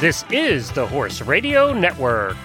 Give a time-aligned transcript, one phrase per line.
[0.00, 2.36] This is the Horse Radio Network.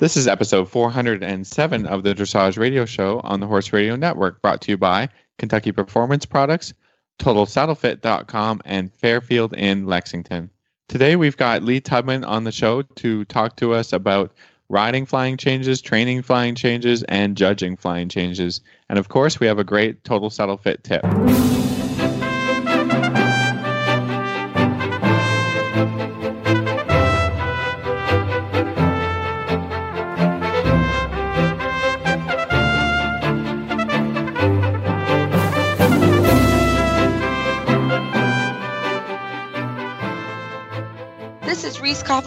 [0.00, 4.60] This is episode 407 of the Dressage Radio Show on the Horse Radio Network, brought
[4.62, 5.08] to you by
[5.38, 6.74] Kentucky Performance Products,
[7.20, 10.50] TotalSaddleFit.com, and Fairfield Inn Lexington.
[10.88, 14.32] Today we've got Lee Tubman on the show to talk to us about
[14.70, 18.60] riding flying changes, training flying changes, and judging flying changes.
[18.88, 21.04] And of course, we have a great Total Saddle Fit tip.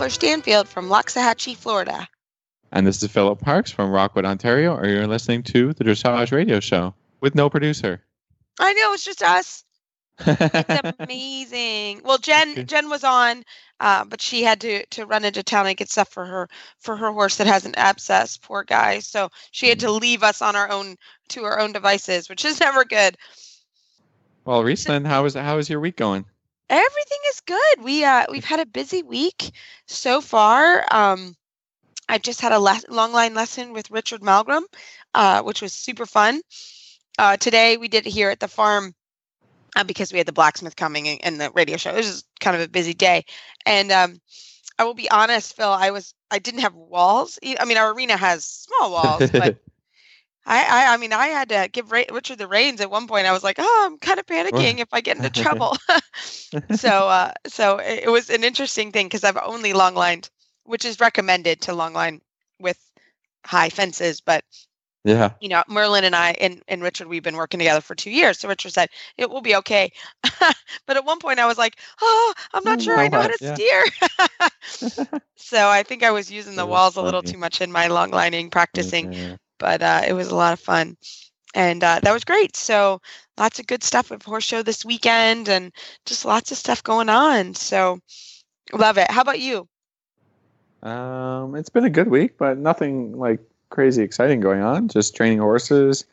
[0.02, 2.08] Is Stanfield from Loxahatchee, Florida.
[2.72, 6.60] And this is Philip Parks from Rockwood, Ontario, or you're listening to the Dressage Radio
[6.60, 8.02] Show with no producer.
[8.60, 9.64] I know it's just us.
[10.20, 12.02] It's amazing.
[12.04, 13.44] Well, Jen Jen was on,
[13.80, 16.98] uh, but she had to to run into town and get stuff for her for
[16.98, 18.38] her horse that has an abscess.
[18.38, 19.00] Poor guy.
[19.00, 20.98] So she had to leave us on our own
[21.30, 23.16] to our own devices, which is never good.
[24.44, 26.26] Well, Riesland, how is how is your week going?
[26.69, 27.83] Everything is good.
[27.83, 29.52] We uh we've had a busy week
[29.88, 30.86] so far.
[30.92, 31.36] Um,
[32.09, 34.64] I just had a le- long line lesson with Richard Malmgren,
[35.14, 36.42] uh, which was super fun.
[37.17, 38.94] Uh, today we did it here at the farm
[39.75, 41.92] uh, because we had the blacksmith coming and, and the radio show.
[41.92, 43.25] It was kind of a busy day,
[43.66, 44.20] and um,
[44.77, 45.70] I will be honest, Phil.
[45.70, 47.39] I was I didn't have walls.
[47.44, 49.53] I mean, our arena has small walls, but
[50.45, 53.27] I, I I mean, I had to give Ra- Richard the reins at one point.
[53.27, 55.75] I was like, oh, I'm kind of panicking if I get into trouble.
[56.69, 60.30] so uh, so it, it was an interesting thing because I've only long lined,
[60.66, 62.21] which is recommended to long line
[62.59, 62.80] with
[63.45, 64.44] high fences, but
[65.03, 65.31] yeah.
[65.39, 68.39] you know, Merlin and I and, and Richard, we've been working together for two years.
[68.39, 69.91] So Richard said, it will be okay.
[70.88, 73.19] but at one point I was like, oh, I'm not Mm, sure I no know
[73.19, 73.59] how to yeah.
[73.59, 73.83] steer.
[75.36, 78.11] so I think I was using the walls a little too much in my long
[78.11, 79.37] lining practicing, Yeah.
[79.64, 80.98] But uh, it was a lot of fun.
[81.56, 82.58] And uh, that was great.
[82.58, 83.00] So
[83.38, 85.72] lots of good stuff with horse show this weekend and
[86.06, 87.54] just lots of stuff going on.
[87.54, 88.00] So
[88.74, 89.10] love it.
[89.10, 89.70] How about you?
[90.84, 94.90] Um, it's been a good week, but nothing like crazy exciting going on.
[94.90, 96.04] Just training horses.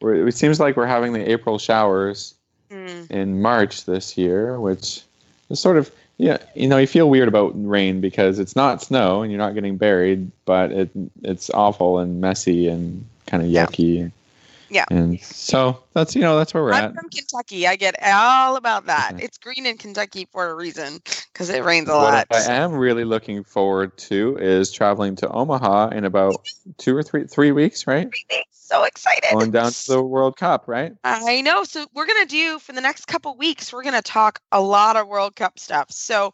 [0.00, 2.34] We're, it seems like we're having the April showers
[2.70, 5.02] Mm, in March this year, which
[5.50, 6.38] is sort of yeah.
[6.54, 9.76] You know, you feel weird about rain because it's not snow and you're not getting
[9.76, 10.90] buried, but it
[11.22, 14.10] it's awful and messy and kind of yucky.
[14.68, 14.84] Yeah.
[14.90, 16.94] And so that's you know that's where we're I'm at.
[16.94, 17.66] from Kentucky.
[17.66, 19.12] I get all about that.
[19.18, 21.00] It's green in Kentucky for a reason
[21.32, 22.26] because it rains a What lot.
[22.28, 26.34] What I am really looking forward to is traveling to Omaha in about
[26.78, 28.08] two or three three weeks, right?
[28.50, 29.30] so excited.
[29.32, 30.92] Going down to the World Cup, right?
[31.04, 31.64] I know.
[31.64, 33.72] So we're gonna do for the next couple weeks.
[33.72, 35.90] We're gonna talk a lot of World Cup stuff.
[35.90, 36.32] So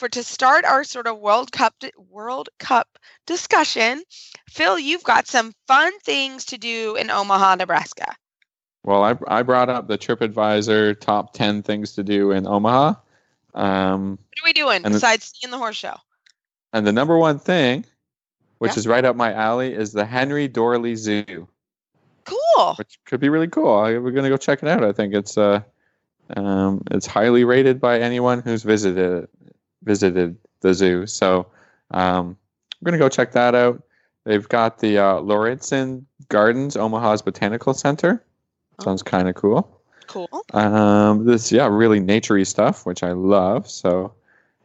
[0.00, 1.74] for to start our sort of World Cup
[2.10, 4.02] World Cup discussion,
[4.48, 8.16] Phil, you've got some fun things to do in Omaha, Nebraska.
[8.82, 12.94] Well, I I brought up the TripAdvisor top ten things to do in Omaha,
[13.54, 15.96] um, What are we doing And the- besides seeing the horse show?
[16.72, 17.84] and the number one thing,
[18.58, 18.78] which Yeah.
[18.78, 21.46] is right up my alley, is the Henry Doorly Zoo,
[22.24, 22.74] Cool.
[22.76, 23.76] which could be really cool.
[23.76, 24.82] I, we're gonna go check it out.
[24.82, 25.60] I think it's uh,
[26.36, 29.28] um, it's highly rated by anyone who's visited
[29.82, 31.06] visited the zoo.
[31.06, 31.46] So
[31.90, 32.36] um,
[32.80, 33.82] we're gonna go check that out.
[34.24, 38.24] They've got the uh, Lauritzen Gardens, Omaha's Botanical Center.
[38.82, 39.80] Sounds kind of cool.
[40.06, 40.28] Cool.
[40.52, 43.68] Um, this yeah, really naturey stuff, which I love.
[43.68, 44.14] So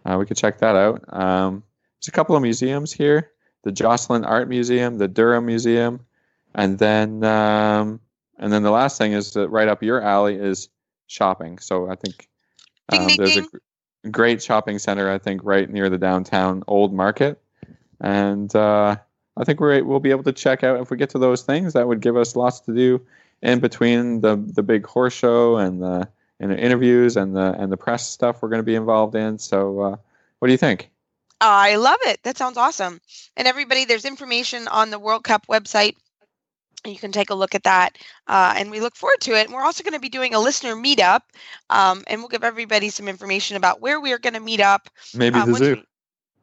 [0.06, 1.04] uh, we could check that out.
[1.14, 1.64] Um,
[2.00, 3.32] there's a couple of museums here:
[3.64, 6.06] the Joslyn Art Museum, the Durham Museum,
[6.54, 8.00] and then um,
[8.40, 10.70] and then the last thing is that right up your alley is
[11.08, 11.60] shopping.
[11.60, 12.28] So I think
[12.90, 13.48] um, ding, there's ding.
[13.54, 13.58] a
[14.12, 15.12] great shopping center.
[15.12, 17.42] I think right near the downtown Old Market,
[18.00, 18.96] and uh,
[19.38, 21.74] I think we're we'll be able to check out if we get to those things.
[21.74, 23.02] That would give us lots to do
[23.42, 26.08] in between the the big horse show and the
[26.40, 29.38] and the interviews and the and the press stuff we're going to be involved in.
[29.38, 29.96] So, uh,
[30.40, 30.90] what do you think?
[31.42, 32.24] I love it.
[32.24, 33.02] That sounds awesome.
[33.36, 35.96] And everybody, there's information on the World Cup website.
[36.86, 37.98] You can take a look at that.
[38.28, 39.46] Uh, and we look forward to it.
[39.46, 41.22] And we're also going to be doing a listener meetup.
[41.70, 44.90] Um, and we'll give everybody some information about where we are going to meet up.
[45.14, 45.84] Maybe uh, the zoo, we-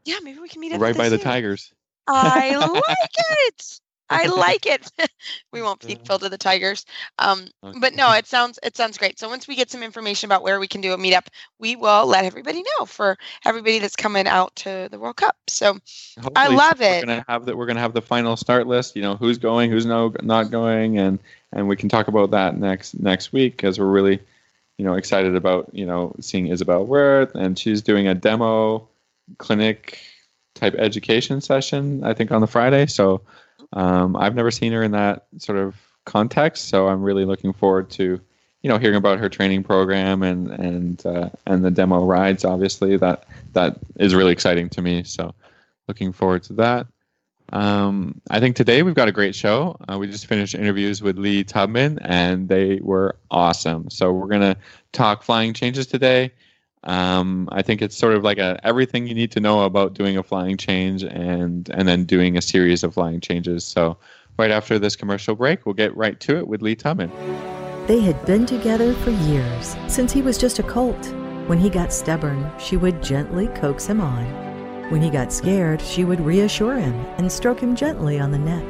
[0.04, 1.72] yeah, maybe we can meet up right by the tigers.
[2.08, 2.56] I
[2.88, 3.10] like
[3.48, 3.80] it.
[4.12, 4.90] I like it.
[5.52, 6.84] we won't feed Phil to the tigers.
[7.18, 7.46] Um,
[7.80, 9.18] but no, it sounds it sounds great.
[9.18, 11.26] So once we get some information about where we can do a meetup,
[11.58, 15.36] we will let everybody know for everybody that's coming out to the World Cup.
[15.48, 15.78] So
[16.20, 17.06] Hopefully love We're it.
[17.06, 17.56] gonna have that.
[17.56, 18.96] We're gonna have the final start list.
[18.96, 21.18] You know who's going, who's no not going, and
[21.52, 24.20] and we can talk about that next next week because we're really,
[24.78, 28.88] you know, excited about you know seeing Isabell Werth, and she's doing a demo
[29.38, 29.98] clinic
[30.54, 32.86] type education session, I think, on the Friday.
[32.86, 33.22] So
[33.72, 37.90] um, I've never seen her in that sort of context, so I'm really looking forward
[37.90, 38.20] to
[38.62, 42.44] you know hearing about her training program and and uh, and the demo rides.
[42.44, 45.02] Obviously, that that is really exciting to me.
[45.04, 45.34] So
[45.88, 46.86] looking forward to that.
[47.52, 49.76] Um, I think today we've got a great show.
[49.86, 53.90] Uh, we just finished interviews with Lee Tubman, and they were awesome.
[53.90, 54.56] So we're gonna
[54.92, 56.32] talk flying changes today.
[56.84, 60.16] Um, I think it's sort of like a everything you need to know about doing
[60.16, 63.64] a flying change and and then doing a series of flying changes.
[63.64, 63.96] So
[64.38, 67.10] right after this commercial break, we'll get right to it with Lee Tubman.
[67.86, 71.12] They had been together for years, since he was just a colt.
[71.48, 74.24] When he got stubborn, she would gently coax him on.
[74.90, 78.64] When he got scared, she would reassure him and stroke him gently on the neck.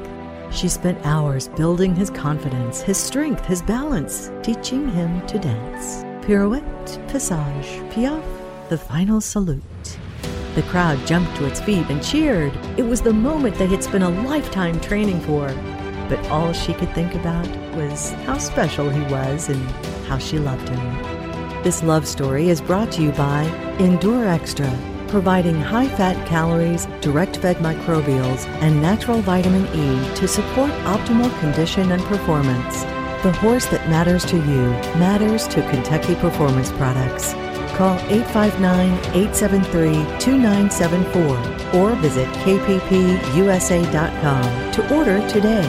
[0.52, 6.11] She spent hours building his confidence, his strength, his balance, teaching him to dance.
[6.22, 8.24] Pirouette, passage, piaffe,
[8.68, 9.98] the final salute.
[10.54, 12.56] The crowd jumped to its feet and cheered.
[12.78, 15.48] It was the moment they had spent a lifetime training for.
[16.08, 19.60] But all she could think about was how special he was and
[20.06, 21.62] how she loved him.
[21.64, 23.42] This love story is brought to you by
[23.80, 24.70] Endure Extra,
[25.08, 31.90] providing high fat calories, direct fed microbials, and natural vitamin E to support optimal condition
[31.90, 32.84] and performance.
[33.22, 37.34] The horse that matters to you matters to Kentucky Performance Products.
[37.76, 42.82] Call 859 873 2974 or visit kppusa.com
[44.72, 45.62] to order today.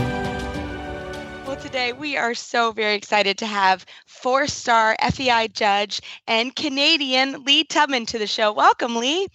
[1.45, 7.43] Well, today we are so very excited to have four star FEI judge and Canadian
[7.43, 8.51] Lee Tubman to the show.
[8.51, 9.27] Welcome, Lee.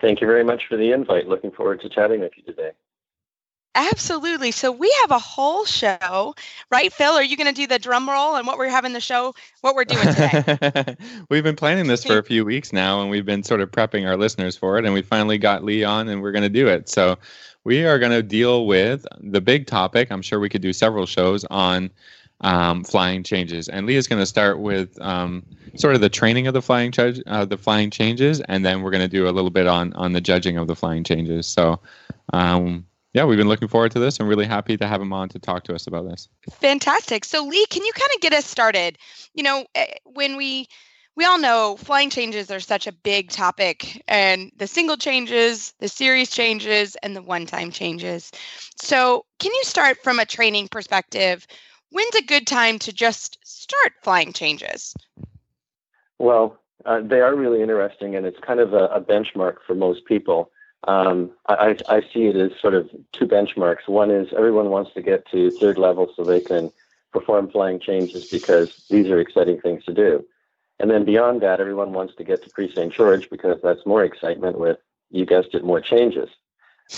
[0.00, 1.28] Thank you very much for the invite.
[1.28, 2.70] Looking forward to chatting with you today.
[3.74, 4.52] Absolutely.
[4.52, 6.34] So we have a whole show,
[6.70, 7.12] right, Phil?
[7.12, 9.74] Are you going to do the drum roll and what we're having the show, what
[9.74, 10.96] we're doing today?
[11.28, 14.06] we've been planning this for a few weeks now, and we've been sort of prepping
[14.06, 16.68] our listeners for it, and we finally got Lee on, and we're going to do
[16.68, 16.88] it.
[16.88, 17.18] So
[17.64, 20.12] we are going to deal with the big topic.
[20.12, 21.90] I'm sure we could do several shows on
[22.42, 25.44] um, flying changes, and Lee is going to start with um,
[25.74, 28.92] sort of the training of the flying ch- uh, the flying changes, and then we're
[28.92, 31.48] going to do a little bit on on the judging of the flying changes.
[31.48, 31.80] So.
[32.32, 34.18] Um, yeah, we've been looking forward to this.
[34.18, 36.28] I'm really happy to have him on to talk to us about this.
[36.50, 37.24] Fantastic.
[37.24, 38.98] So, Lee, can you kind of get us started?
[39.34, 40.68] You know, eh, when we
[41.16, 45.86] we all know flying changes are such a big topic, and the single changes, the
[45.86, 48.32] series changes, and the one-time changes.
[48.82, 51.46] So, can you start from a training perspective?
[51.90, 54.92] When's a good time to just start flying changes?
[56.18, 60.04] Well, uh, they are really interesting, and it's kind of a, a benchmark for most
[60.06, 60.50] people.
[60.86, 63.88] Um, I, I see it as sort of two benchmarks.
[63.88, 66.70] One is everyone wants to get to third level so they can
[67.12, 70.24] perform flying changes because these are exciting things to do.
[70.80, 72.92] And then beyond that, everyone wants to get to Prix St.
[72.92, 74.78] George because that's more excitement with,
[75.10, 76.28] you guessed it, more changes.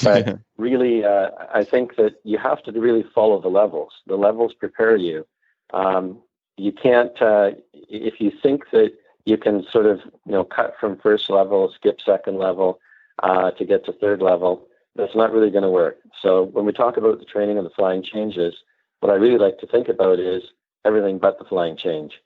[0.03, 3.93] But really, uh, I think that you have to really follow the levels.
[4.07, 5.27] The levels prepare you.
[5.73, 6.19] Um,
[6.57, 8.93] you can't, uh, if you think that
[9.27, 12.81] you can sort of, you know, cut from first level, skip second level,
[13.23, 15.99] uh, to get to third level, that's not really going to work.
[16.23, 18.55] So when we talk about the training and the flying changes,
[19.01, 20.43] what I really like to think about is
[20.85, 22.21] everything but the flying change.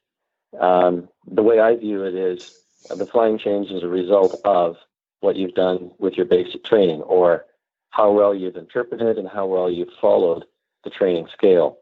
[0.58, 4.76] Um, the way I view it is uh, the flying change is a result of
[5.20, 7.44] what you've done with your basic training or
[7.90, 10.44] how well you've interpreted and how well you've followed
[10.84, 11.78] the training scale.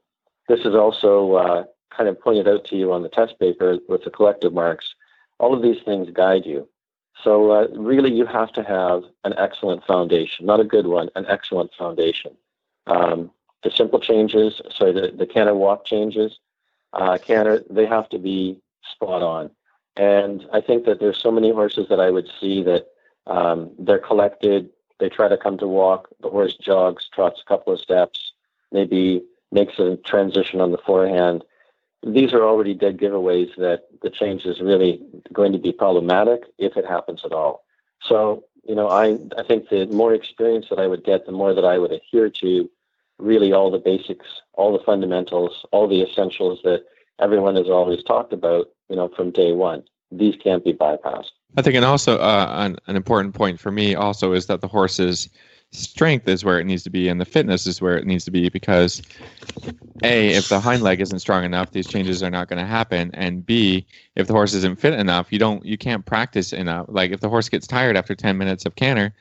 [0.49, 4.05] This is also uh, kind of pointed out to you on the test paper with
[4.05, 4.95] the collective marks.
[5.39, 6.69] All of these things guide you.
[7.23, 11.27] So uh, really, you have to have an excellent foundation, not a good one, an
[11.29, 12.33] excellent foundation.
[12.87, 13.31] Um,
[13.65, 16.39] the simple changes, so the, the canter walk changes,
[16.93, 18.61] uh, canter, they have to be
[18.93, 19.51] spot on.
[19.97, 22.87] And I think that there's so many horses that I would see that
[23.27, 24.71] um, they're collected,
[25.01, 28.33] they try to come to walk, the horse jogs, trots a couple of steps,
[28.71, 31.45] maybe makes a transition on the forehand,
[32.07, 35.01] these are already dead giveaways that the change is really
[35.33, 37.65] going to be problematic if it happens at all.
[38.03, 41.55] So, you know, I, I think the more experience that I would get, the more
[41.55, 42.71] that I would adhere to
[43.19, 46.85] really all the basics, all the fundamentals, all the essentials that
[47.21, 49.83] everyone has always talked about, you know, from day one.
[50.13, 51.31] These can't be bypassed.
[51.57, 54.69] I think, and also uh, an, an important point for me also is that the
[54.69, 55.29] horses
[55.71, 58.31] strength is where it needs to be and the fitness is where it needs to
[58.31, 59.03] be because
[60.03, 63.11] a if the hind leg isn't strong enough these changes are not going to happen
[63.13, 67.11] and b if the horse isn't fit enough you don't you can't practice enough like
[67.11, 69.13] if the horse gets tired after 10 minutes of canter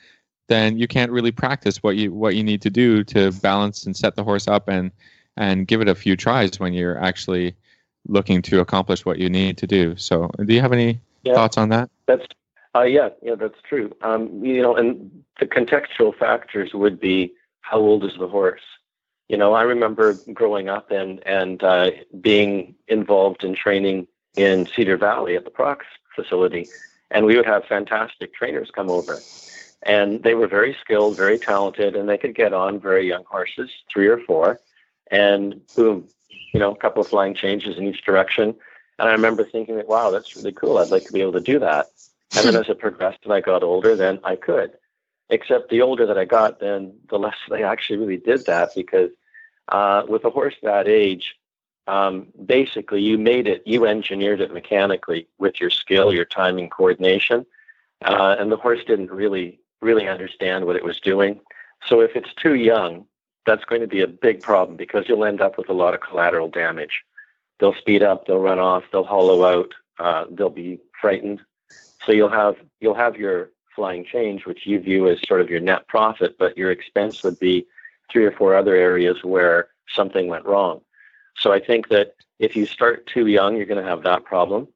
[0.48, 3.98] then you can't really practice what you what you need to do to balance and
[3.98, 4.92] set the horse up and
[5.38, 7.56] and give it a few tries when you're actually
[8.08, 9.96] looking to accomplish what you need to do.
[9.96, 11.90] So, do you have any yeah, thoughts on that?
[12.08, 12.26] That's
[12.78, 13.96] uh, yeah, yeah, that's true.
[14.02, 18.62] Um, you know, and the contextual factors would be how old is the horse?
[19.30, 21.92] You know, I remember growing up and and uh,
[22.22, 26.68] being involved in training in Cedar Valley at the Prox facility,
[27.12, 29.20] and we would have fantastic trainers come over,
[29.84, 33.70] and they were very skilled, very talented, and they could get on very young horses,
[33.92, 34.60] three or four,
[35.12, 36.08] and boom,
[36.54, 38.56] you know, a couple of flying changes in each direction.
[39.00, 40.78] And I remember thinking that, wow, that's really cool.
[40.78, 41.88] I'd like to be able to do that.
[42.36, 44.72] And then as it progressed and I got older, then I could.
[45.30, 49.12] Except the older that I got, then the less I actually really did that because
[49.70, 51.36] uh, with a horse that age,
[51.88, 57.46] um, basically you made it, you engineered it mechanically with your skill, your timing, coordination,
[58.06, 61.40] uh, and the horse didn't really really understand what it was doing.
[61.86, 63.06] So if it's too young,
[63.46, 66.02] that's going to be a big problem because you'll end up with a lot of
[66.02, 67.04] collateral damage.
[67.60, 71.42] They'll speed up, they'll run off, they'll hollow out, uh, they'll be frightened.
[72.06, 75.60] So you'll have you'll have your flying change, which you view as sort of your
[75.60, 77.66] net profit, but your expense would be
[78.12, 80.82] three or four other areas where something went wrong.
[81.38, 84.68] So I think that if you start too young, you're going to have that problem.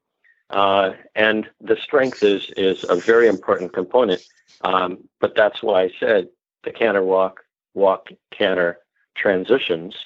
[0.50, 4.22] Uh, and the strength is is a very important component.
[4.62, 6.28] Um, but that's why I said
[6.62, 7.40] the canter walk,
[7.74, 8.78] walk canter
[9.16, 9.96] transitions.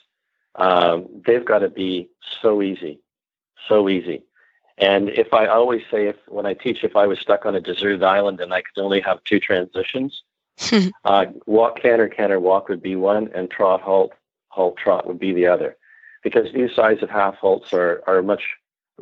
[0.55, 2.09] Um, they've got to be
[2.41, 3.01] so easy,
[3.69, 4.23] so easy.
[4.79, 7.61] And if I always say, if when I teach, if I was stuck on a
[7.61, 10.23] deserted island and I could only have two transitions,
[11.05, 14.13] uh, walk, canter, canter, walk would be one, and trot, halt,
[14.49, 15.77] halt, trot would be the other.
[16.23, 18.43] Because these size of half halts are, are much,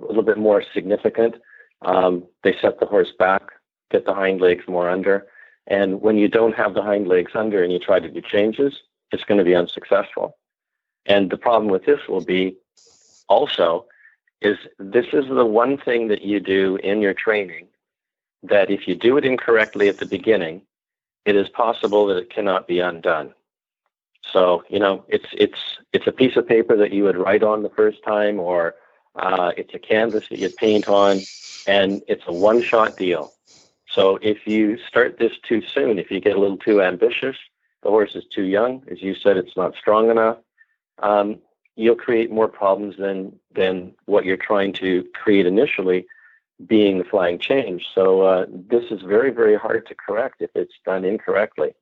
[0.01, 1.37] a little bit more significant.
[1.83, 3.43] Um, they set the horse back,
[3.91, 5.27] get the hind legs more under.
[5.67, 8.75] And when you don't have the hind legs under and you try to do changes,
[9.13, 10.37] it's going to be unsuccessful.
[11.07, 12.57] And the problem with this will be
[13.29, 13.87] also
[14.45, 17.69] is this is the one thing that you do in your training
[18.43, 20.63] that if you do it incorrectly at the beginning,
[21.25, 23.35] it is possible that it cannot be undone.
[24.33, 25.59] So you know, it's it's
[25.93, 28.75] it's a piece of paper that you would write on the first time, or
[29.17, 31.21] uh, it's a canvas that you paint on,
[31.67, 33.33] and it's a one-shot deal.
[33.89, 37.37] So if you start this too soon, if you get a little too ambitious,
[37.83, 40.39] the horse is too young, as you said, it's not strong enough.
[41.01, 41.39] Um,
[41.77, 46.07] you'll create more problems than than what you're trying to create initially,
[46.67, 47.87] being the flying change.
[47.95, 51.75] So uh, this is very very hard to correct if it's done incorrectly.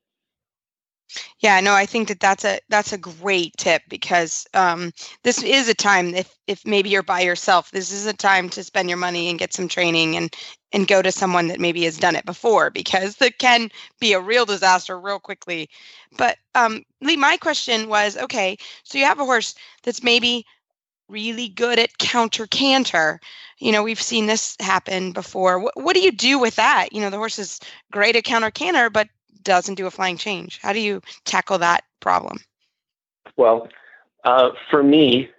[1.40, 4.92] Yeah, no, I think that that's a that's a great tip because um,
[5.24, 8.64] this is a time if if maybe you're by yourself, this is a time to
[8.64, 10.34] spend your money and get some training and
[10.72, 14.20] and go to someone that maybe has done it before because that can be a
[14.20, 15.68] real disaster real quickly.
[16.16, 20.46] But um, Lee, my question was, okay, so you have a horse that's maybe
[21.08, 23.20] really good at counter canter.
[23.58, 25.58] You know, we've seen this happen before.
[25.58, 26.92] What, what do you do with that?
[26.92, 27.60] You know, the horse is
[27.92, 29.08] great at counter canter, but
[29.42, 30.58] doesn't do a flying change?
[30.60, 32.38] How do you tackle that problem?
[33.36, 33.68] Well,
[34.24, 35.30] uh, for me,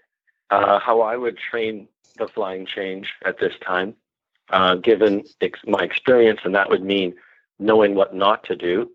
[0.50, 3.96] uh, how I would train the flying change at this time,
[4.50, 7.16] uh, given ex- my experience, and that would mean
[7.60, 8.92] knowing what not to do,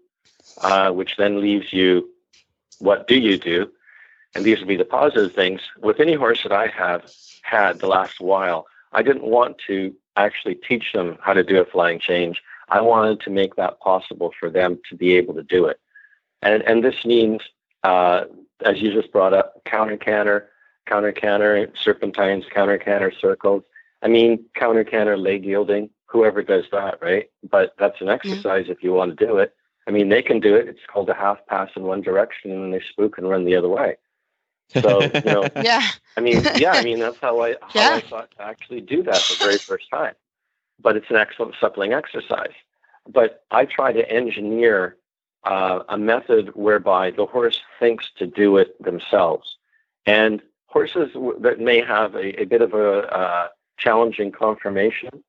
[0.63, 2.09] uh, which then leaves you
[2.79, 3.71] what do you do?
[4.35, 5.61] And these would be the positive things.
[5.79, 7.11] With any horse that I have
[7.43, 11.65] had the last while, I didn't want to actually teach them how to do a
[11.65, 12.43] flying change.
[12.71, 15.81] I wanted to make that possible for them to be able to do it.
[16.43, 17.41] And, and this means,
[17.83, 18.25] uh,
[18.65, 20.51] as you just brought up, counter canter,
[20.87, 23.63] counter canter, serpentines, counter canter circles.
[24.03, 27.31] I mean, counter canter leg yielding, whoever does that, right?
[27.49, 29.55] But that's an exercise if you want to do it.
[29.87, 30.69] I mean, they can do it.
[30.69, 33.57] It's called a half pass in one direction, and then they spook and run the
[33.57, 33.97] other way.
[34.69, 35.89] So, you know, yeah.
[36.17, 37.95] I mean, yeah, I mean, that's how I how yeah.
[37.95, 40.15] I thought to actually do that the very first time
[40.81, 42.53] but it's an excellent suppling exercise.
[43.09, 44.97] But I try to engineer
[45.45, 49.57] uh, a method whereby the horse thinks to do it themselves.
[50.07, 55.25] And horses that may have a, a bit of a uh, challenging conformation,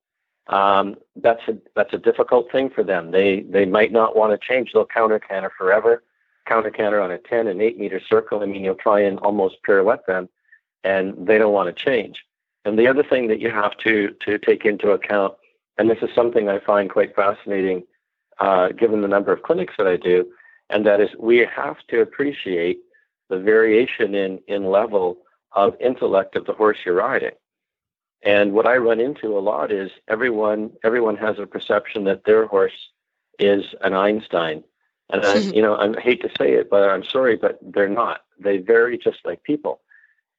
[0.47, 3.11] um, that's a that's a difficult thing for them.
[3.11, 4.73] They they might not want to change.
[4.73, 6.03] They'll counter canter forever,
[6.47, 8.41] counter canter on a ten and eight meter circle.
[8.41, 10.27] I mean, you'll try and almost pirouette them,
[10.83, 12.25] and they don't want to change.
[12.65, 15.33] And the other thing that you have to to take into account,
[15.77, 17.83] and this is something I find quite fascinating,
[18.39, 20.27] uh, given the number of clinics that I do,
[20.69, 22.79] and that is we have to appreciate
[23.29, 25.19] the variation in in level
[25.53, 27.31] of intellect of the horse you're riding.
[28.23, 32.45] And what I run into a lot is everyone everyone has a perception that their
[32.45, 32.89] horse
[33.39, 34.63] is an Einstein.
[35.09, 38.21] And I, you know, I hate to say it, but I'm sorry, but they're not.
[38.37, 39.81] They vary just like people.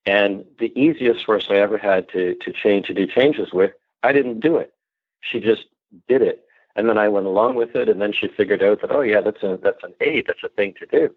[0.07, 4.13] And the easiest horse I ever had to to change to do changes with, I
[4.13, 4.73] didn't do it.
[5.21, 5.67] She just
[6.09, 6.45] did it.
[6.77, 9.21] And then I went along with it, and then she figured out that, oh yeah,
[9.21, 11.15] that's a that's an A, that's a thing to do.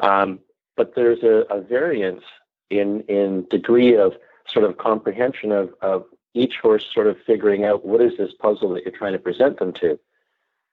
[0.00, 0.38] Um,
[0.76, 2.24] but there's a, a variance
[2.70, 4.14] in in degree of
[4.46, 8.70] sort of comprehension of, of each horse sort of figuring out what is this puzzle
[8.74, 9.98] that you're trying to present them to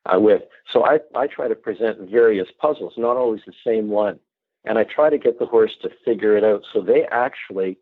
[0.05, 0.43] uh, with.
[0.71, 4.19] So I, I try to present various puzzles, not always the same one.
[4.69, 7.79] And I try to get the horse to figure it out so they actually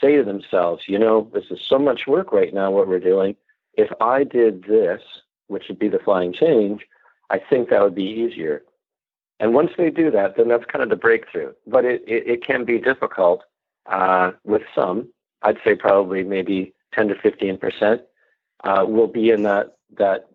[0.00, 3.36] say to themselves, you know, this is so much work right now, what we're doing.
[3.74, 5.02] If I did this,
[5.48, 6.86] which would be the flying change,
[7.28, 8.62] I think that would be easier.
[9.38, 11.52] And once they do that, then that's kind of the breakthrough.
[11.66, 13.42] But it, it, it can be difficult
[13.84, 15.10] uh, with some.
[15.42, 18.00] I'd say probably maybe 10 to 15 percent
[18.64, 20.28] uh, will be in that that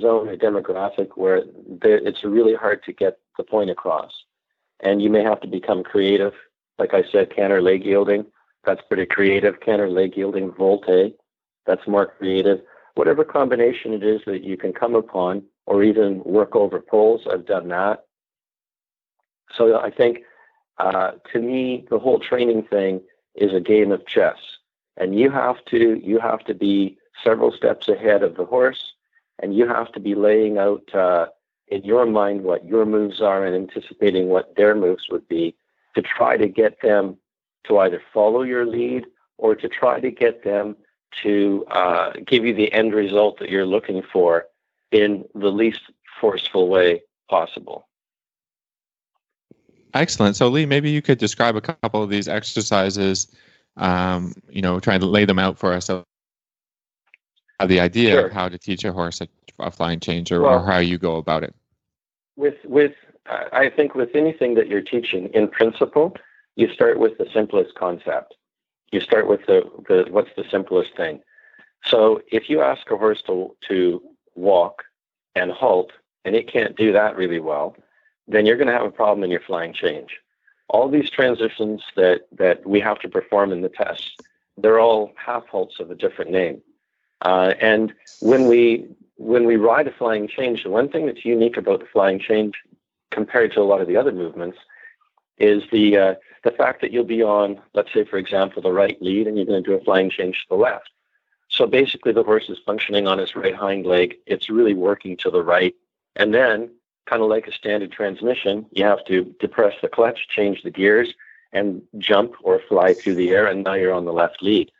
[0.00, 1.44] zone or demographic where
[1.82, 4.12] it's really hard to get the point across.
[4.80, 6.32] And you may have to become creative.
[6.78, 8.26] Like I said, canter leg yielding,
[8.64, 9.60] that's pretty creative.
[9.60, 11.14] Canter leg yielding volte,
[11.66, 12.60] that's more creative.
[12.94, 17.46] Whatever combination it is that you can come upon, or even work over poles, I've
[17.46, 18.04] done that.
[19.56, 20.18] So I think,
[20.78, 23.00] uh, to me, the whole training thing
[23.34, 24.36] is a game of chess,
[24.96, 28.92] and you have to you have to be several steps ahead of the horse
[29.38, 31.26] and you have to be laying out uh,
[31.68, 35.54] in your mind what your moves are and anticipating what their moves would be
[35.94, 37.16] to try to get them
[37.64, 39.06] to either follow your lead
[39.38, 40.76] or to try to get them
[41.22, 44.46] to uh, give you the end result that you're looking for
[44.92, 45.80] in the least
[46.20, 47.88] forceful way possible.
[49.94, 50.36] Excellent.
[50.36, 53.28] So, Lee, maybe you could describe a couple of these exercises.
[53.78, 55.90] Um, you know, trying to lay them out for us
[57.60, 58.26] have the idea sure.
[58.26, 60.98] of how to teach a horse a, a flying change or, well, or, how you
[60.98, 61.54] go about it?
[62.36, 62.92] With with
[63.26, 66.14] I think with anything that you're teaching, in principle,
[66.54, 68.34] you start with the simplest concept.
[68.92, 71.20] You start with the, the what's the simplest thing.
[71.84, 74.02] So if you ask a horse to to
[74.34, 74.84] walk
[75.34, 75.92] and halt,
[76.24, 77.76] and it can't do that really well,
[78.28, 80.18] then you're going to have a problem in your flying change.
[80.68, 84.16] All these transitions that that we have to perform in the tests,
[84.56, 86.62] they're all half halts of a different name.
[87.22, 91.56] Uh, and when we when we ride a flying change, the one thing that's unique
[91.56, 92.54] about the flying change
[93.10, 94.58] compared to a lot of the other movements
[95.38, 99.00] is the uh, the fact that you'll be on, let's say, for example, the right
[99.00, 100.90] lead, and you're going to do a flying change to the left.
[101.48, 104.16] So basically, the horse is functioning on its right hind leg.
[104.26, 105.74] It's really working to the right,
[106.16, 106.70] and then,
[107.06, 111.14] kind of like a standard transmission, you have to depress the clutch, change the gears,
[111.52, 114.70] and jump or fly through the air, and now you're on the left lead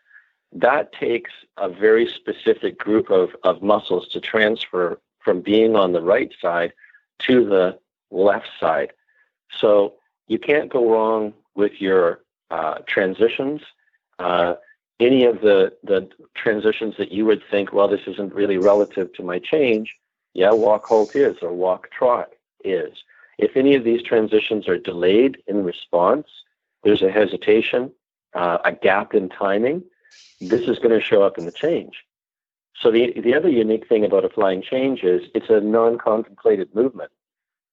[0.61, 6.01] that takes a very specific group of, of muscles to transfer from being on the
[6.01, 6.73] right side
[7.19, 7.79] to the
[8.11, 8.92] left side.
[9.59, 9.95] So
[10.29, 13.62] you can't go wrong with your uh, transitions.
[14.19, 14.55] Uh,
[14.99, 19.23] any of the, the transitions that you would think, well, this isn't really relative to
[19.23, 19.95] my change,
[20.33, 22.31] yeah, walk halt is or walk trot
[22.64, 22.92] is.
[23.38, 26.27] If any of these transitions are delayed in response,
[26.85, 27.92] there's a hesitation,
[28.35, 29.83] uh, a gap in timing,
[30.40, 32.05] this is going to show up in the change.
[32.81, 37.11] So the the other unique thing about a flying change is it's a non-contemplated movement.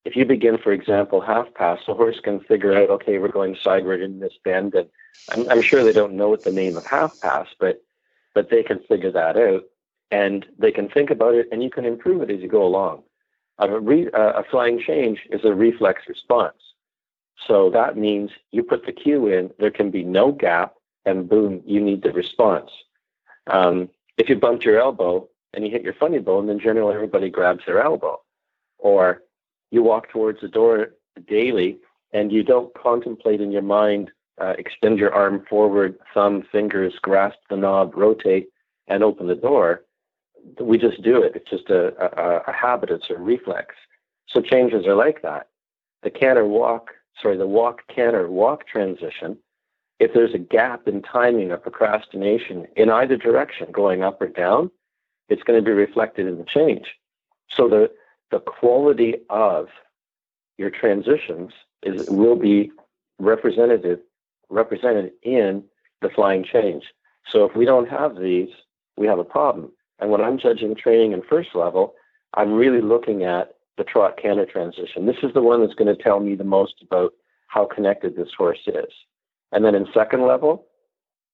[0.06, 3.56] If you begin, for example, half pass, the horse can figure out, okay, we're going
[3.56, 4.90] sideward in this bend, and
[5.30, 7.82] I'm, I'm sure they don't know what the name of half pass, but
[8.34, 9.64] but they can figure that out,
[10.12, 13.04] and they can think about it, and you can improve it as you go along.
[13.60, 16.58] A, re, a flying change is a reflex response.
[17.48, 20.74] So that means you put the cue in, there can be no gap,
[21.06, 22.72] and boom, you need the response.
[23.48, 27.30] Um, if you bumped your elbow and you hit your funny bone, then generally everybody
[27.30, 28.22] grabs their elbow.
[28.78, 29.24] Or
[29.72, 30.94] you walk towards the door
[31.28, 31.80] daily
[32.12, 37.38] and you don't contemplate in your mind, uh, extend your arm forward, thumb, fingers, grasp
[37.50, 38.50] the knob, rotate,
[38.88, 39.84] and open the door.
[40.60, 41.34] We just do it.
[41.36, 42.90] It's just a, a, a habit.
[42.90, 43.76] It's a reflex.
[44.28, 45.48] So changes are like that.
[46.02, 49.38] The canter walk, sorry, the walk canter walk transition
[50.04, 54.70] if there's a gap in timing or procrastination in either direction, going up or down,
[55.30, 56.96] it's going to be reflected in the change.
[57.50, 57.92] So the
[58.32, 59.68] the quality of
[60.58, 61.52] your transitions
[61.84, 62.72] is will be
[63.20, 64.00] representative
[64.50, 65.64] represented in
[66.02, 66.84] the flying change.
[67.26, 68.50] So if we don't have these,
[68.98, 69.72] we have a problem.
[70.00, 71.96] And when I'm judging training in first level,
[72.34, 75.06] I'm really looking at the trot canter transition.
[75.06, 77.14] This is the one that's going to tell me the most about
[77.48, 78.92] how connected this horse is.
[79.54, 80.66] And then in second level,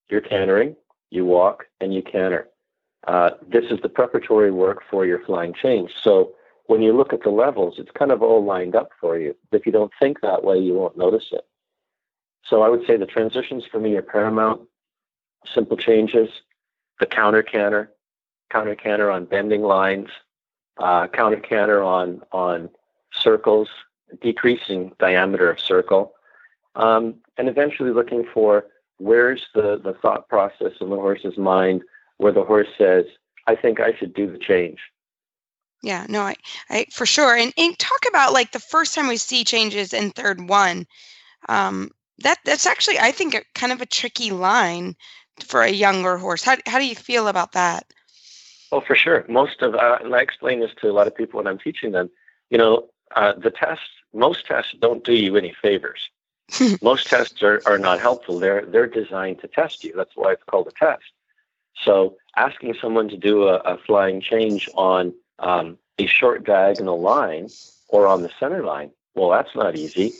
[0.09, 0.75] you're cantering,
[1.09, 2.49] you walk, and you canter.
[3.07, 5.91] Uh, this is the preparatory work for your flying change.
[6.03, 6.33] So
[6.67, 9.35] when you look at the levels, it's kind of all lined up for you.
[9.53, 11.45] If you don't think that way, you won't notice it.
[12.45, 14.61] So I would say the transitions for me are paramount.
[15.53, 16.29] Simple changes,
[16.99, 17.91] the counter canter,
[18.51, 20.09] counter canter on bending lines,
[20.77, 22.69] uh, counter canter on on
[23.13, 23.69] circles,
[24.21, 26.13] decreasing diameter of circle,
[26.75, 28.65] um, and eventually looking for
[28.97, 31.81] where's the, the thought process in the horse's mind
[32.17, 33.05] where the horse says,
[33.47, 34.79] I think I should do the change.
[35.81, 36.35] Yeah, no, I,
[36.69, 37.37] I for sure.
[37.37, 40.85] And, and talk about like the first time we see changes in third one.
[41.47, 44.97] Um, that that's actually I think a, kind of a tricky line
[45.41, 46.43] for a younger horse.
[46.43, 47.85] How how do you feel about that?
[48.73, 49.25] Oh, for sure.
[49.29, 51.93] Most of uh, and I explain this to a lot of people when I'm teaching
[51.93, 52.09] them.
[52.49, 56.09] You know, uh, the tests, most tests don't do you any favors.
[56.81, 58.39] most tests are, are not helpful.
[58.39, 59.93] They're they're designed to test you.
[59.95, 61.03] That's why it's called a test.
[61.83, 67.49] So asking someone to do a, a flying change on um, a short diagonal line
[67.87, 70.13] or on the center line, well, that's not easy.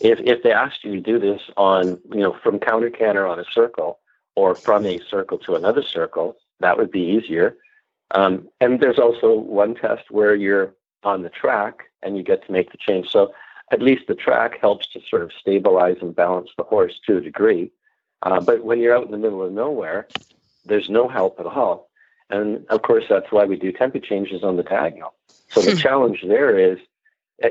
[0.00, 3.38] If if they asked you to do this on you know from counter canter on
[3.38, 4.00] a circle
[4.34, 7.56] or from a circle to another circle, that would be easier.
[8.12, 12.52] Um, and there's also one test where you're on the track and you get to
[12.52, 13.08] make the change.
[13.10, 13.32] So
[13.72, 17.20] at least the track helps to sort of stabilize and balance the horse to a
[17.20, 17.72] degree.
[18.22, 20.08] Uh, but when you're out in the middle of nowhere,
[20.64, 21.90] there's no help at all.
[22.30, 25.14] And of course, that's why we do tempo changes on the diagonal.
[25.50, 25.78] So the hmm.
[25.78, 26.78] challenge there is,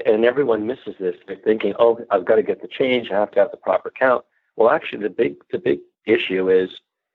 [0.06, 1.16] and everyone misses this.
[1.28, 3.12] They're thinking, "Oh, I've got to get the change.
[3.12, 4.26] I have to have the proper count."
[4.56, 6.70] Well, actually, the big the big issue is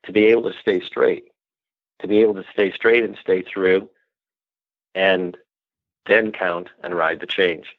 [0.04, 1.24] to be able to stay straight,
[2.00, 3.90] to be able to stay straight and stay through,
[4.94, 5.36] and
[6.06, 7.76] then count and ride the change.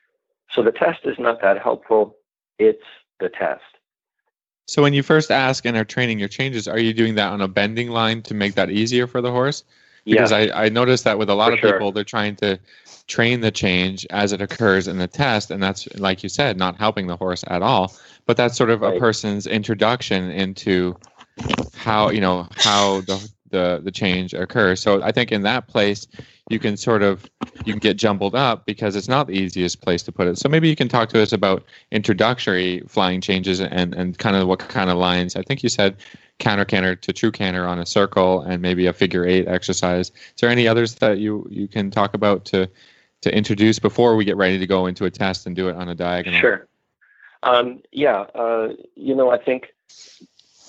[0.53, 2.17] So the test is not that helpful.
[2.59, 2.83] It's
[3.19, 3.63] the test.
[4.67, 7.41] So when you first ask and are training your changes, are you doing that on
[7.41, 9.63] a bending line to make that easier for the horse?
[10.05, 10.37] Because yeah.
[10.37, 11.73] I, I noticed that with a lot for of sure.
[11.73, 12.59] people, they're trying to
[13.07, 16.77] train the change as it occurs in the test, and that's like you said, not
[16.77, 17.93] helping the horse at all.
[18.25, 18.95] But that's sort of right.
[18.95, 20.97] a person's introduction into
[21.75, 24.81] how you know how the the the change occurs.
[24.81, 26.07] So I think in that place
[26.51, 27.29] you can sort of
[27.65, 30.37] you can get jumbled up because it's not the easiest place to put it.
[30.37, 34.47] So maybe you can talk to us about introductory flying changes and and kind of
[34.47, 35.35] what kind of lines.
[35.35, 35.95] I think you said
[36.39, 40.09] counter canter to true canter on a circle and maybe a figure eight exercise.
[40.09, 42.69] Is there any others that you you can talk about to
[43.21, 45.87] to introduce before we get ready to go into a test and do it on
[45.89, 46.39] a diagonal?
[46.39, 46.67] Sure.
[47.43, 49.73] Um, yeah, uh, you know, I think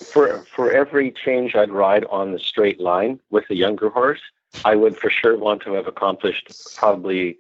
[0.03, 4.21] for for every change I'd ride on the straight line with a younger horse,
[4.65, 7.39] I would for sure want to have accomplished probably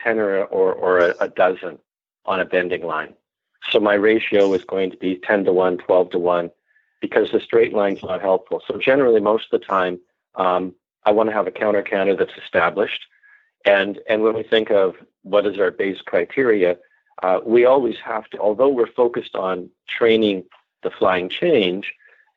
[0.00, 1.78] ten or or, or a, a dozen
[2.24, 3.14] on a bending line.
[3.70, 6.50] So my ratio is going to be ten to one, 12 to one,
[7.00, 8.62] because the straight line's not helpful.
[8.66, 10.00] So generally, most of the time,
[10.34, 13.06] um, I want to have a counter counter that's established.
[13.64, 16.76] And and when we think of what is our base criteria,
[17.22, 20.44] uh, we always have to, although we're focused on training
[20.82, 21.92] the flying change,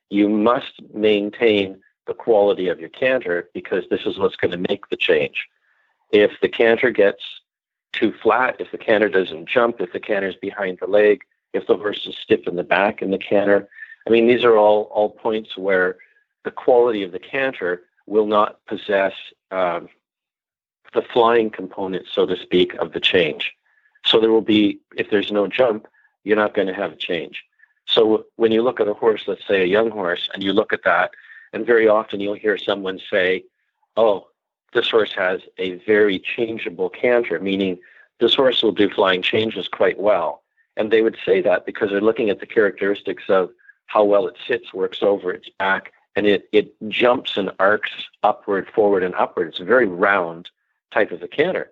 [0.10, 4.90] you must maintain the quality of your canter because this is what's going to make
[4.90, 5.48] the change.
[6.12, 7.24] If the canter gets
[7.94, 11.66] too flat, if the canter doesn't jump, if the canter is behind the leg, if
[11.68, 13.68] the horse is stiff in the back in the canter,
[14.08, 15.98] I mean, these are all, all points where
[16.44, 19.14] the quality of the canter will not possess
[19.52, 19.90] um,
[20.94, 23.54] the flying component, so to speak, of the change.
[24.06, 25.88] So there will be, if there's no jump,
[26.24, 27.44] you're not going to have a change.
[27.86, 30.74] So when you look at a horse, let's say a young horse, and you look
[30.74, 31.12] at that,
[31.54, 33.46] and very often you'll hear someone say,
[33.98, 34.28] "Oh,
[34.74, 37.80] this horse has a very changeable canter," meaning
[38.20, 40.44] this horse will do flying changes quite well.
[40.78, 43.52] And they would say that because they're looking at the characteristics of
[43.88, 47.92] how well it sits, works over its back, and it, it jumps and arcs
[48.24, 49.50] upward, forward, and upward.
[49.50, 50.50] It's a very round
[50.92, 51.72] type of a canter.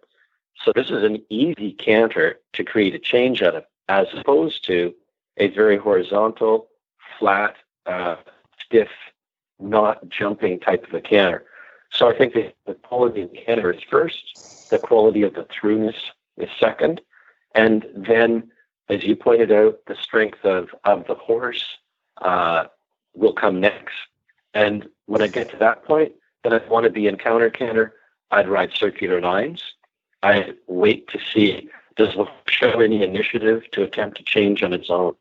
[0.63, 4.93] So this is an easy canter to create a change out of, as opposed to
[5.37, 6.67] a very horizontal,
[7.17, 7.55] flat,
[7.85, 8.17] uh,
[8.63, 8.89] stiff,
[9.59, 11.45] not jumping type of a canter.
[11.91, 15.45] So I think the, the quality of the canter is first, the quality of the
[15.51, 15.95] throughness
[16.37, 17.01] is second,
[17.53, 18.51] and then,
[18.89, 21.63] as you pointed out, the strength of, of the horse
[22.21, 22.65] uh,
[23.13, 23.93] will come next.
[24.53, 26.13] And when I get to that point,
[26.43, 27.93] then I want to be in counter canter.
[28.31, 29.61] I'd ride circular lines.
[30.23, 34.89] I wait to see does the show any initiative to attempt to change on its
[34.89, 35.13] own.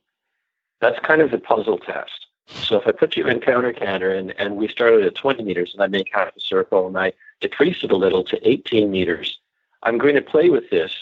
[0.80, 2.21] That's kind of the puzzle test.
[2.46, 5.72] So if I put you in counter canter and, and we started at 20 meters
[5.72, 9.38] and I make half a circle and I decrease it a little to 18 meters,
[9.82, 10.92] I'm going to play with this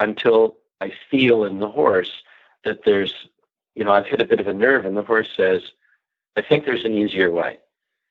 [0.00, 2.10] until I feel in the horse
[2.64, 3.14] that there's,
[3.74, 5.62] you know, I've hit a bit of a nerve and the horse says,
[6.36, 7.58] I think there's an easier way.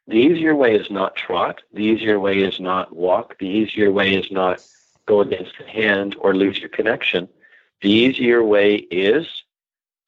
[0.07, 1.61] The easier way is not trot.
[1.73, 3.37] The easier way is not walk.
[3.39, 4.61] The easier way is not
[5.05, 7.29] go against the hand or lose your connection.
[7.81, 9.42] The easier way is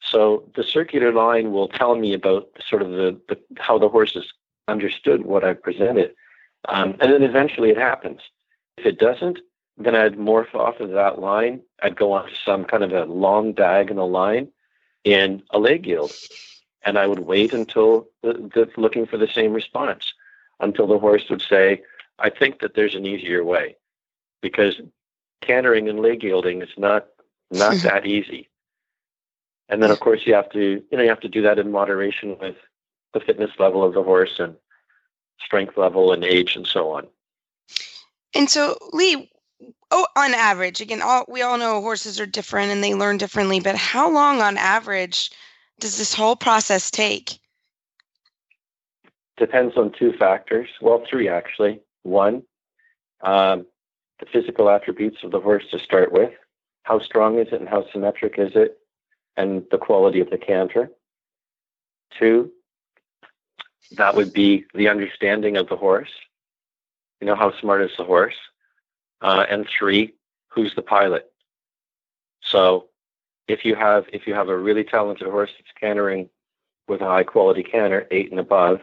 [0.10, 4.14] So the circular line will tell me about sort of the, the how the horse
[4.14, 4.26] has
[4.68, 6.14] understood what I've presented.
[6.68, 8.22] Um, and then eventually it happens.
[8.78, 9.40] If it doesn't,
[9.78, 11.62] then I'd morph off of that line.
[11.82, 14.50] I'd go on to some kind of a long diagonal line
[15.04, 16.14] in a leg yield.
[16.84, 20.14] And I would wait until the, the, looking for the same response
[20.60, 21.82] until the horse would say,
[22.20, 23.76] I think that there's an easier way.
[24.42, 24.80] Because
[25.42, 27.08] cantering and leg yielding is not
[27.52, 28.50] not that easy.
[29.70, 31.72] And then of course you have to you know you have to do that in
[31.72, 32.56] moderation with
[33.14, 34.56] the fitness level of the horse and
[35.40, 37.08] strength level and age and so on.
[38.36, 39.32] And so Lee,
[39.92, 43.60] oh, on average, again, all we all know horses are different and they learn differently,
[43.60, 45.32] but how long on average
[45.80, 47.40] does this whole process take?
[49.38, 50.70] Depends on two factors.
[50.82, 51.82] Well, three actually.
[52.04, 52.44] One,
[53.22, 53.66] um,
[54.20, 56.32] the physical attributes of the horse to start with.
[56.84, 58.80] How strong is it and how symmetric is it?
[59.38, 60.92] And the quality of the canter.
[62.18, 62.52] Two,
[63.92, 66.12] that would be the understanding of the horse.
[67.20, 68.36] You know, how smart is the horse?
[69.22, 70.14] Uh, and three,
[70.50, 71.32] who's the pilot?
[72.42, 72.88] So
[73.48, 76.30] if you have if you have a really talented horse that's cantering
[76.88, 78.82] with a high quality canter, eight and above,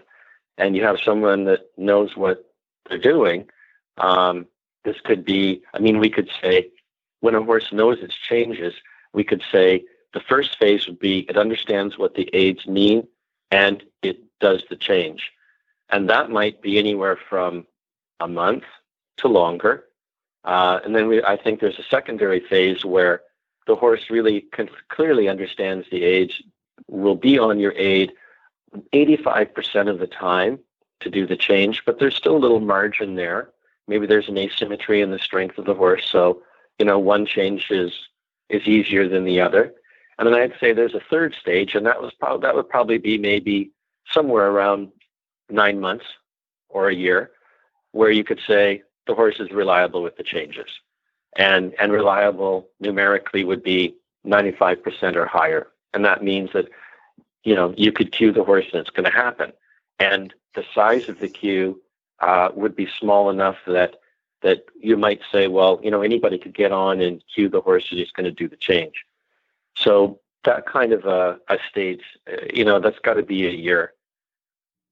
[0.59, 2.45] and you have someone that knows what
[2.89, 3.49] they're doing,
[3.99, 4.47] um,
[4.85, 5.63] this could be.
[5.73, 6.71] I mean, we could say
[7.21, 8.75] when a horse knows its changes,
[9.13, 13.07] we could say the first phase would be it understands what the aids mean
[13.51, 15.31] and it does the change.
[15.91, 17.67] And that might be anywhere from
[18.21, 18.65] a month
[19.19, 19.85] to longer.
[20.45, 23.23] Uh, and then we, I think there's a secondary phase where
[23.67, 24.47] the horse really
[24.89, 26.43] clearly understands the age,
[26.89, 28.13] will be on your aid
[28.93, 30.59] 85% of the time
[31.01, 33.51] to do the change, but there's still a little margin there.
[33.87, 36.09] Maybe there's an asymmetry in the strength of the horse.
[36.11, 36.43] So,
[36.79, 37.93] you know, one change is,
[38.49, 39.75] is easier than the other.
[40.19, 42.99] And then I'd say there's a third stage, and that was probably that would probably
[42.99, 43.71] be maybe
[44.11, 44.93] somewhere around
[45.49, 46.05] nine months
[46.69, 47.31] or a year,
[47.93, 50.69] where you could say the horse is reliable with the changes.
[51.37, 53.97] And, and reliable numerically would be
[54.27, 55.69] 95% or higher.
[55.95, 56.69] And that means that,
[57.45, 59.53] you know, you could cue the horse and it's going to happen.
[59.99, 61.81] And the size of the cue
[62.21, 63.97] uh, would be small enough that
[64.43, 67.87] that you might say, well, you know, anybody could get on and cue the horse
[67.91, 69.05] and he's going to do the change.
[69.77, 73.51] So that kind of a, a stage, uh, you know, that's got to be a
[73.51, 73.93] year.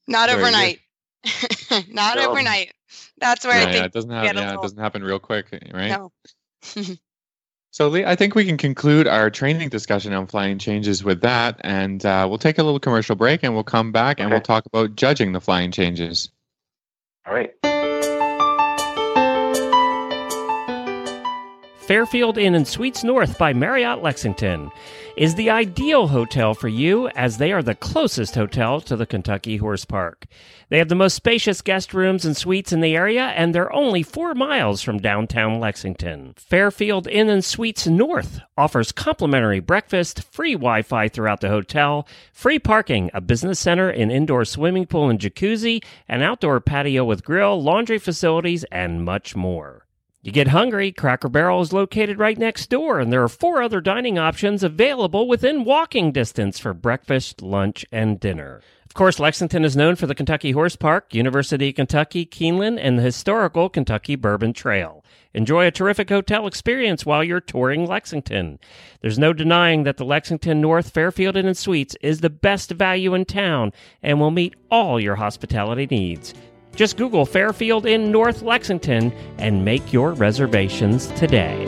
[0.07, 0.81] Not Very overnight.
[1.89, 2.31] Not no.
[2.31, 2.73] overnight.
[3.19, 4.37] That's where yeah, I think yeah, it doesn't happen.
[4.37, 5.91] Yeah, it doesn't happen real quick, right?
[5.91, 6.13] No.
[7.71, 11.61] so, Lee, I think we can conclude our training discussion on flying changes with that,
[11.61, 14.25] and uh, we'll take a little commercial break, and we'll come back okay.
[14.25, 16.31] and we'll talk about judging the flying changes.
[17.27, 17.53] All right.
[21.91, 24.71] Fairfield Inn and Suites North by Marriott Lexington
[25.17, 29.57] is the ideal hotel for you as they are the closest hotel to the Kentucky
[29.57, 30.27] Horse Park.
[30.69, 34.05] They have the most spacious guest rooms and suites in the area, and they're only
[34.05, 36.35] four miles from downtown Lexington.
[36.37, 42.61] Fairfield Inn and Suites North offers complimentary breakfast, free Wi Fi throughout the hotel, free
[42.61, 47.61] parking, a business center, an indoor swimming pool and jacuzzi, an outdoor patio with grill,
[47.61, 49.89] laundry facilities, and much more.
[50.23, 53.81] You get hungry, Cracker Barrel is located right next door, and there are four other
[53.81, 58.61] dining options available within walking distance for breakfast, lunch, and dinner.
[58.85, 62.99] Of course, Lexington is known for the Kentucky Horse Park, University of Kentucky, Keeneland, and
[62.99, 65.03] the historical Kentucky Bourbon Trail.
[65.33, 68.59] Enjoy a terrific hotel experience while you're touring Lexington.
[69.01, 73.15] There's no denying that the Lexington North Fairfield Inn and Suites is the best value
[73.15, 76.35] in town and will meet all your hospitality needs.
[76.75, 81.67] Just Google Fairfield Inn North Lexington and make your reservations today.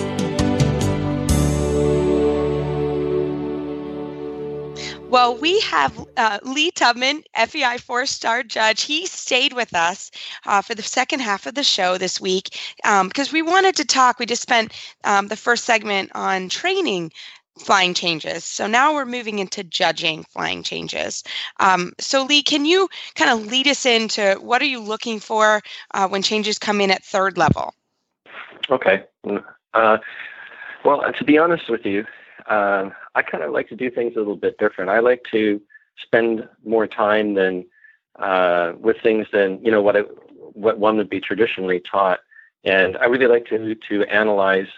[5.12, 8.84] Well, we have uh, Lee Tubman, FEI four star judge.
[8.84, 10.10] He stayed with us
[10.46, 13.84] uh, for the second half of the show this week because um, we wanted to
[13.84, 14.18] talk.
[14.18, 14.72] We just spent
[15.04, 17.12] um, the first segment on training
[17.58, 18.44] flying changes.
[18.44, 21.22] So now we're moving into judging flying changes.
[21.60, 25.60] Um, so Lee, can you kind of lead us into what are you looking for
[25.92, 27.74] uh, when changes come in at third level?
[28.70, 29.04] Okay.
[29.74, 29.98] Uh,
[30.84, 32.04] well, to be honest with you,
[32.46, 34.90] uh, I kind of like to do things a little bit different.
[34.90, 35.60] I like to
[36.02, 37.66] spend more time than
[38.18, 39.96] uh, with things than you know what
[40.54, 42.20] what one would be traditionally taught,
[42.64, 44.68] and I really like to to analyze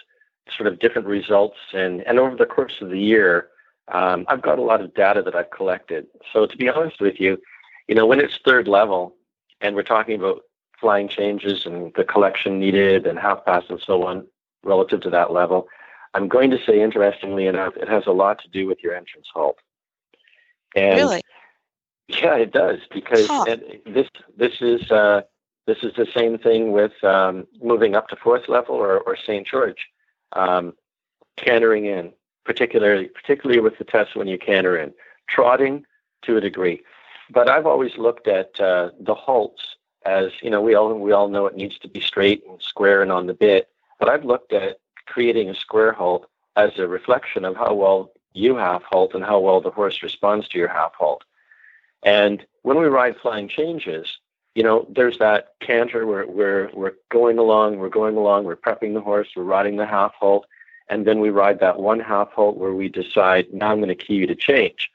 [0.55, 1.57] sort of different results.
[1.73, 3.49] And, and over the course of the year,
[3.89, 6.07] um, I've got a lot of data that I've collected.
[6.33, 7.39] So to be honest with you,
[7.87, 9.15] you know, when it's third level
[9.61, 10.41] and we're talking about
[10.79, 14.27] flying changes and the collection needed and half pass and so on
[14.63, 15.67] relative to that level,
[16.13, 19.27] I'm going to say, interestingly enough, it has a lot to do with your entrance
[19.33, 19.57] halt.
[20.75, 21.21] And really?
[22.07, 23.45] Yeah, it does because Huh.
[23.47, 25.21] it, this this is uh,
[25.65, 29.47] this is the same thing with um, moving up to fourth level or, or St.
[29.47, 29.87] George,
[30.35, 30.73] um,
[31.37, 32.11] cantering in,
[32.43, 34.93] particularly particularly with the test when you canter in,
[35.27, 35.85] trotting
[36.23, 36.81] to a degree.
[37.31, 41.27] But I've always looked at uh, the halts as you know we all we all
[41.27, 43.69] know it needs to be straight and square and on the bit.
[43.99, 48.55] But I've looked at creating a square halt as a reflection of how well you
[48.55, 51.23] half halt and how well the horse responds to your half halt.
[52.03, 54.19] And when we ride flying changes,
[54.55, 58.93] you know, there's that canter where we're we're going along, we're going along, we're prepping
[58.93, 60.45] the horse, we're riding the half halt,
[60.89, 63.95] and then we ride that one half halt where we decide, now I'm going to
[63.95, 64.89] key you to change.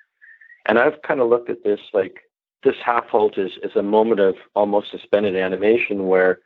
[0.66, 2.22] And I've kind of looked at this like
[2.62, 6.40] this half halt is, is a moment of almost suspended animation where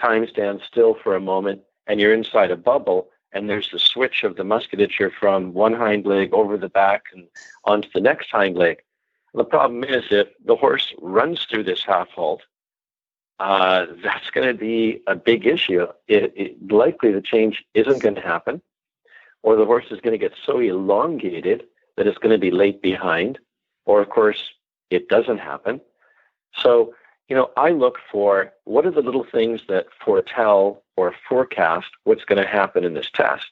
[0.00, 4.22] time stands still for a moment and you're inside a bubble and there's the switch
[4.24, 7.26] of the musculature from one hind leg over the back and
[7.64, 8.82] onto the next hind leg.
[9.34, 12.42] The problem is if the horse runs through this half halt,
[13.40, 15.86] uh, that's going to be a big issue.
[16.06, 18.62] It, it, likely the change isn't going to happen,
[19.42, 21.64] or the horse is going to get so elongated
[21.96, 23.38] that it's going to be late behind,
[23.86, 24.52] or of course
[24.90, 25.80] it doesn't happen.
[26.56, 26.94] So,
[27.28, 32.24] you know, I look for what are the little things that foretell or forecast what's
[32.24, 33.46] going to happen in this test.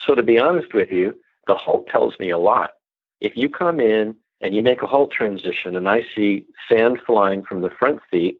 [0.00, 2.72] So, to be honest with you, the halt tells me a lot.
[3.20, 7.42] If you come in and you make a halt transition and I see sand flying
[7.42, 8.38] from the front feet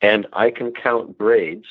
[0.00, 1.66] and I can count braids,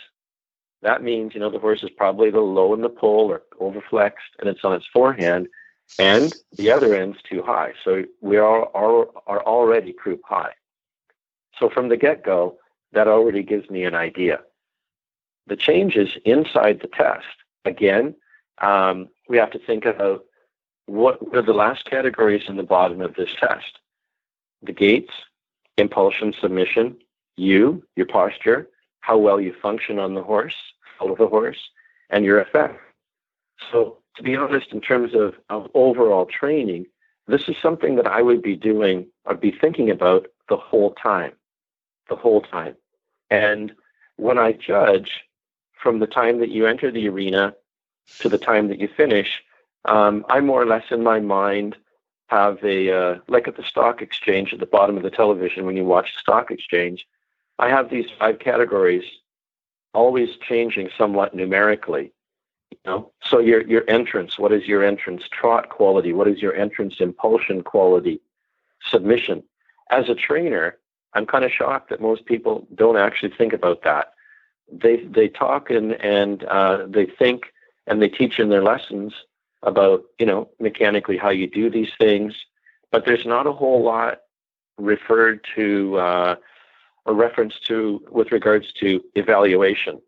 [0.82, 4.36] that means, you know, the horse is probably the low in the poll or overflexed
[4.40, 5.48] and it's on its forehand
[6.00, 7.74] and the other end's too high.
[7.84, 10.54] So we are, are, are already croup high.
[11.60, 12.58] So from the get go,
[12.92, 14.42] that already gives me an idea.
[15.48, 17.26] The changes inside the test,
[17.66, 18.16] again,
[18.60, 20.26] um, we have to think about
[20.88, 23.80] what are the last categories in the bottom of this test?
[24.62, 25.14] The gaits,
[25.78, 26.98] impulsion, submission,
[27.38, 28.68] you, your posture,
[29.00, 30.56] how well you function on the horse,
[31.00, 31.70] follow the horse,
[32.10, 32.80] and your effect.
[33.72, 36.88] So, to be honest, in terms of, of overall training,
[37.28, 41.34] this is something that I would be doing, I'd be thinking about the whole time,
[42.10, 42.76] the whole time.
[43.30, 43.74] And
[44.16, 45.22] when I judge
[45.82, 47.54] from the time that you enter the arena
[48.20, 49.44] to the time that you finish,
[49.86, 51.76] um, I more or less in my mind
[52.28, 55.78] have a uh, like at the stock exchange at the bottom of the television when
[55.78, 57.08] you watch the stock exchange.
[57.60, 59.04] I have these five categories,
[59.94, 62.12] always changing somewhat numerically.
[62.72, 66.14] You know, so your your entrance, what is your entrance trot quality?
[66.14, 68.22] What is your entrance impulsion quality?
[68.90, 69.44] Submission.
[69.90, 70.78] As a trainer,
[71.14, 74.14] I'm kind of shocked that most people don't actually think about that.
[74.72, 77.54] They they talk and and uh, they think
[77.88, 79.14] and they teach in their lessons
[79.64, 82.34] about you know mechanically how you do these things,
[82.92, 84.20] but there's not a whole lot
[84.78, 86.36] referred to uh,
[87.08, 90.00] or reference to with regards to evaluation.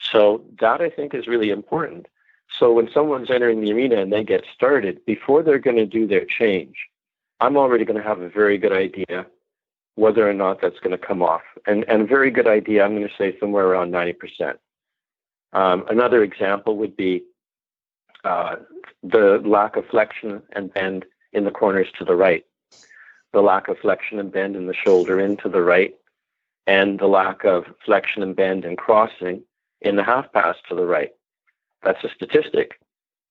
[0.00, 2.06] So that I think is really important.
[2.58, 6.06] So when someone's entering the arena and they get started, before they're going to do
[6.06, 6.76] their change,
[7.40, 9.26] I'm already going to have a very good idea
[9.94, 11.42] whether or not that's going to come off.
[11.66, 14.54] And, and a very good idea, I'm going to say somewhere around 90%.
[15.52, 17.24] Um, another example would be
[18.24, 18.56] uh,
[19.02, 22.44] the lack of flexion and bend in the corners to the right,
[23.32, 25.94] the lack of flexion and bend in the shoulder in to the right,
[26.68, 29.42] and the lack of flexion and bend and crossing
[29.80, 31.12] in the half pass to the right.
[31.82, 32.78] That's a statistic.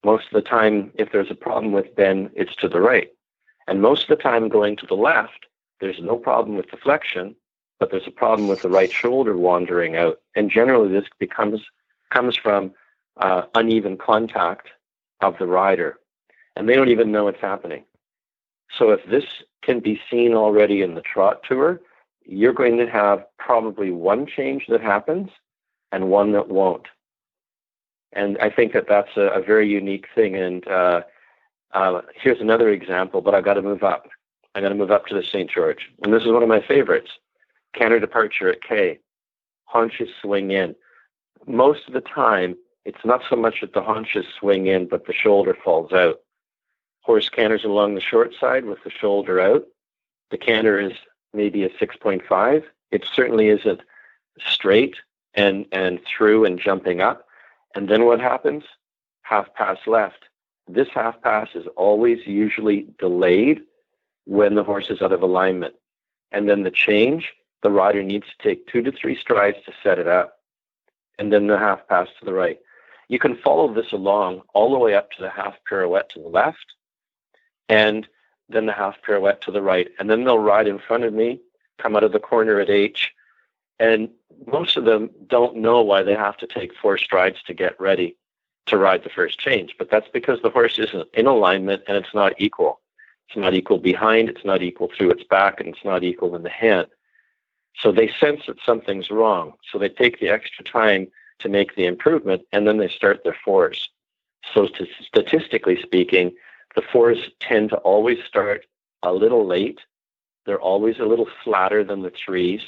[0.04, 3.10] Most of the time, if there's a problem with bend, it's to the right.
[3.68, 5.46] And most of the time, going to the left,
[5.80, 7.36] there's no problem with the flexion,
[7.80, 10.20] but there's a problem with the right shoulder wandering out.
[10.36, 11.62] And generally, this becomes
[12.10, 12.74] comes from
[13.18, 14.70] uh, uneven contact
[15.22, 16.00] of the rider,
[16.56, 17.84] and they don't even know it's happening.
[18.76, 19.26] So if this
[19.62, 21.82] can be seen already in the trot tour,
[22.28, 25.30] you're going to have probably one change that happens
[25.92, 26.88] and one that won't.
[28.14, 30.36] And I think that that's a, a very unique thing.
[30.36, 31.02] And uh,
[31.72, 34.08] uh, here's another example, but I've got to move up.
[34.56, 35.50] I got to move up to the St.
[35.50, 37.12] George, and this is one of my favorites.
[37.74, 39.00] Canter departure at K,
[39.66, 40.76] haunches swing in.
[41.46, 45.14] Most of the time, it's not so much that the haunches swing in, but the
[45.14, 46.22] shoulder falls out.
[47.02, 49.66] Horse canters along the short side with the shoulder out.
[50.32, 50.94] The canter is
[51.34, 52.64] maybe a 6.5.
[52.92, 53.82] It certainly isn't
[54.40, 54.96] straight
[55.34, 57.28] and, and through and jumping up.
[57.76, 58.64] And then what happens?
[59.22, 60.26] Half pass left.
[60.68, 63.62] This half pass is always usually delayed
[64.26, 65.76] when the horse is out of alignment.
[66.32, 70.00] And then the change, the rider needs to take two to three strides to set
[70.00, 70.40] it up.
[71.20, 72.60] And then the half pass to the right.
[73.08, 76.28] You can follow this along all the way up to the half pirouette to the
[76.28, 76.74] left.
[77.70, 78.08] And
[78.50, 81.40] then the half pirouette to the right, and then they'll ride in front of me,
[81.78, 83.12] come out of the corner at H,
[83.80, 84.10] and
[84.46, 88.16] most of them don't know why they have to take four strides to get ready
[88.68, 89.76] to ride the first change.
[89.78, 92.82] But that's because the horse isn't in alignment and it's not equal.
[93.28, 96.44] It's not equal behind, it's not equal through its back, and it's not equal in
[96.44, 96.88] the hand.
[97.80, 99.54] So they sense that something's wrong.
[99.72, 101.08] So they take the extra time
[101.40, 103.90] to make the improvement, and then they start their fours.
[104.54, 104.68] So
[105.02, 106.34] statistically speaking,
[106.78, 108.68] the fours tend to always start
[109.02, 109.80] a little late.
[110.46, 112.62] They're always a little flatter than the threes.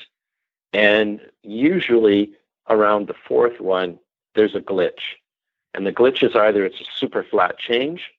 [0.74, 2.32] And usually
[2.70, 4.00] around the fourth one,
[4.34, 5.18] there's a glitch.
[5.76, 8.10] And the glitch is either it's a super flat change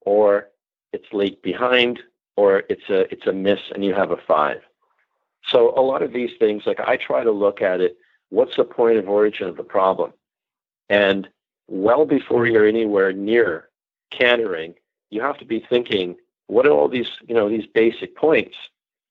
[0.00, 0.48] or
[0.94, 2.00] it's late behind
[2.36, 4.62] or it's a it's a miss and you have a five.
[5.46, 7.98] So a lot of these things, like I try to look at it,
[8.30, 10.14] what's the point of origin of the problem?
[10.88, 11.28] And
[11.68, 13.68] well before you're anywhere near
[14.10, 14.74] cantering,
[15.14, 16.16] you have to be thinking,
[16.48, 18.56] what are all these, you know, these basic points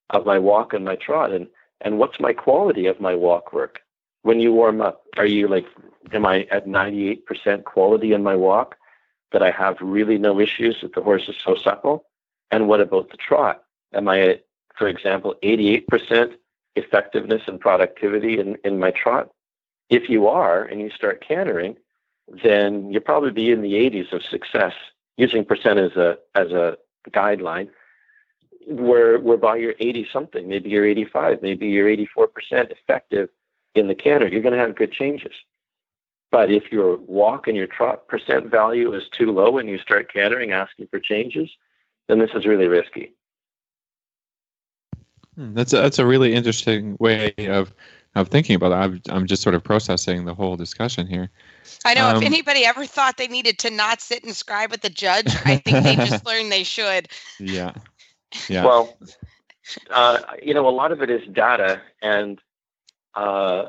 [0.10, 1.48] of my walk and my trot and
[1.82, 3.82] and what's my quality of my walk work?
[4.22, 5.66] When you warm up, are you like
[6.12, 8.76] am I at 98% quality in my walk
[9.32, 12.06] that I have really no issues that the horse is so supple?
[12.52, 13.64] And what about the trot?
[13.94, 14.46] Am I at,
[14.78, 16.34] for example, 88%
[16.76, 19.30] effectiveness and productivity in, in my trot?
[19.90, 21.78] If you are and you start cantering,
[22.44, 24.74] then you'll probably be in the 80s of success
[25.18, 26.78] using percent as a as a
[27.12, 27.70] guideline
[28.68, 33.30] where whereby you're 80 something maybe you're 85 maybe you're 84% effective
[33.76, 35.34] in the canter you're going to have good changes.
[36.32, 40.12] But if your walk and your trot percent value is too low and you start
[40.12, 41.50] cantering asking for changes
[42.08, 43.14] then this is really risky.
[45.36, 47.74] Hmm, that's a, that's a really interesting way of
[48.16, 48.76] of thinking about it.
[48.76, 51.30] I'm, I'm just sort of processing the whole discussion here.
[51.86, 54.82] I know um, if anybody ever thought they needed to not sit and scribe with
[54.82, 57.10] the judge, I think they just learned they should.
[57.40, 57.74] Yeah.
[58.50, 58.66] Yeah.
[58.66, 58.98] Well,
[59.92, 62.40] uh, you know, a lot of it is data, and
[63.14, 63.66] uh,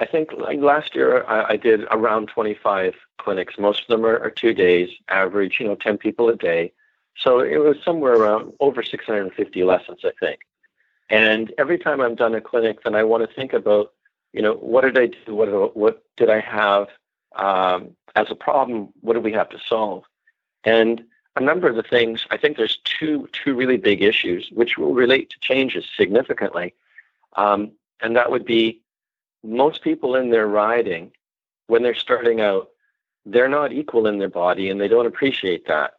[0.00, 3.58] I think like last year I, I, did around 25 clinics.
[3.58, 6.72] Most of them are, are, two days, average, you know, 10 people a day.
[7.16, 10.40] So it was somewhere around over 650 lessons, I think.
[11.10, 13.92] And every time I'm done a clinic, then I want to think about,
[14.32, 15.34] you know, what did I do?
[15.34, 16.88] What, what did I have
[17.36, 18.88] um, as a problem?
[19.00, 20.04] What do we have to solve?
[20.64, 21.04] And
[21.36, 24.94] a number of the things, I think there's two, two really big issues which will
[24.94, 26.74] relate to changes significantly.
[27.36, 28.80] Um, and that would be
[29.42, 31.12] most people in their riding,
[31.66, 32.68] when they're starting out,
[33.26, 35.94] they're not equal in their body and they don't appreciate that.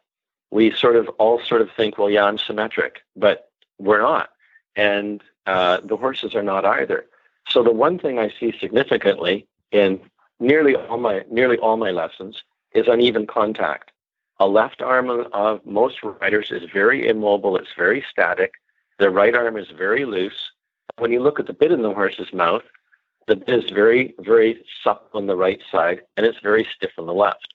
[0.50, 4.30] We sort of all sort of think, well, yeah, I'm symmetric, but we're not
[4.76, 7.06] and uh, the horses are not either.
[7.48, 10.00] So the one thing I see significantly in
[10.38, 13.92] nearly all my nearly all my lessons is uneven contact.
[14.38, 17.56] A left arm of most riders is very immobile.
[17.56, 18.52] It's very static.
[18.98, 20.50] The right arm is very loose.
[20.98, 22.62] When you look at the bit in the horse's mouth,
[23.26, 27.06] the bit is very, very supple on the right side and it's very stiff on
[27.06, 27.54] the left.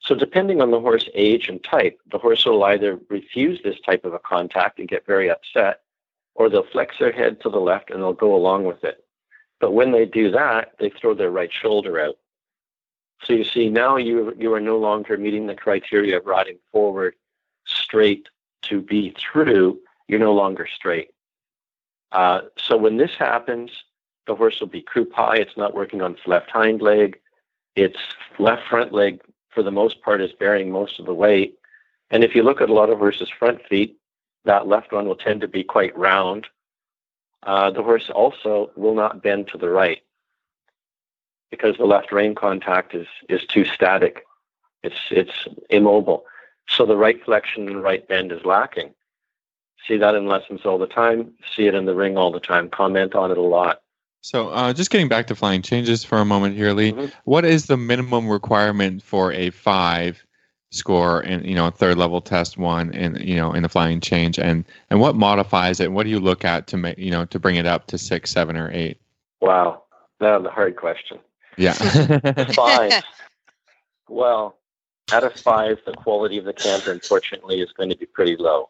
[0.00, 4.04] So depending on the horse age and type, the horse will either refuse this type
[4.04, 5.80] of a contact and get very upset,
[6.36, 9.04] or they'll flex their head to the left and they'll go along with it.
[9.58, 12.16] But when they do that, they throw their right shoulder out.
[13.24, 17.14] So you see, now you you are no longer meeting the criteria of riding forward
[17.64, 18.28] straight
[18.62, 19.80] to be through.
[20.06, 21.10] You're no longer straight.
[22.12, 23.70] Uh, so when this happens,
[24.26, 25.36] the horse will be croup high.
[25.36, 27.18] It's not working on its left hind leg.
[27.74, 27.98] Its
[28.38, 29.20] left front leg,
[29.50, 31.58] for the most part, is bearing most of the weight.
[32.10, 33.96] And if you look at a lot of horses' front feet,
[34.46, 36.46] that left one will tend to be quite round.
[37.42, 40.02] Uh, the horse also will not bend to the right
[41.50, 44.24] because the left rein contact is is too static.
[44.82, 46.24] It's it's immobile.
[46.68, 48.94] So the right flexion and right bend is lacking.
[49.86, 51.32] See that in lessons all the time.
[51.54, 52.68] See it in the ring all the time.
[52.68, 53.82] Comment on it a lot.
[54.22, 56.90] So, uh, just getting back to flying changes for a moment here, Lee.
[56.90, 57.06] Mm-hmm.
[57.24, 60.25] What is the minimum requirement for a five
[60.76, 64.38] score and you know third level test one and you know in the flying change.
[64.38, 65.92] And and what modifies it?
[65.92, 68.30] What do you look at to make you know to bring it up to six
[68.30, 69.00] seven or eight?
[69.40, 69.82] Wow.
[70.18, 71.18] That's a hard question.
[71.56, 71.72] Yeah.
[72.54, 73.02] Five.
[74.08, 74.56] Well
[75.12, 78.68] out of five the quality of the canter unfortunately is going to be pretty low.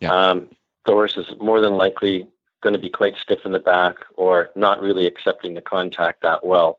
[0.00, 0.12] Yeah.
[0.12, 0.48] um,
[0.86, 2.26] the horse is more than likely
[2.62, 6.44] going to be quite stiff in the back or not really accepting the contact that
[6.44, 6.78] well.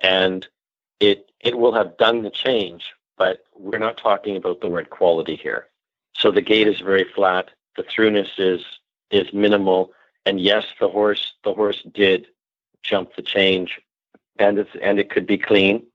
[0.00, 0.46] And
[1.00, 5.36] it it will have done the change but we're not talking about the word quality
[5.36, 5.66] here.
[6.14, 7.50] So the gait is very flat.
[7.76, 8.64] The throughness is
[9.10, 9.92] is minimal.
[10.26, 12.26] And yes, the horse the horse did
[12.82, 13.80] jump the change,
[14.38, 15.86] and it's and it could be clean,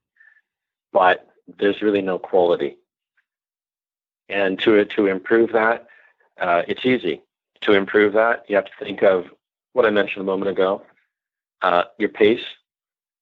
[0.92, 2.76] but there's really no quality.
[4.28, 5.86] And to to improve that,
[6.40, 7.22] uh, it's easy
[7.62, 8.44] to improve that.
[8.48, 9.26] You have to think of
[9.72, 10.82] what I mentioned a moment ago
[11.64, 12.44] uh, your pace,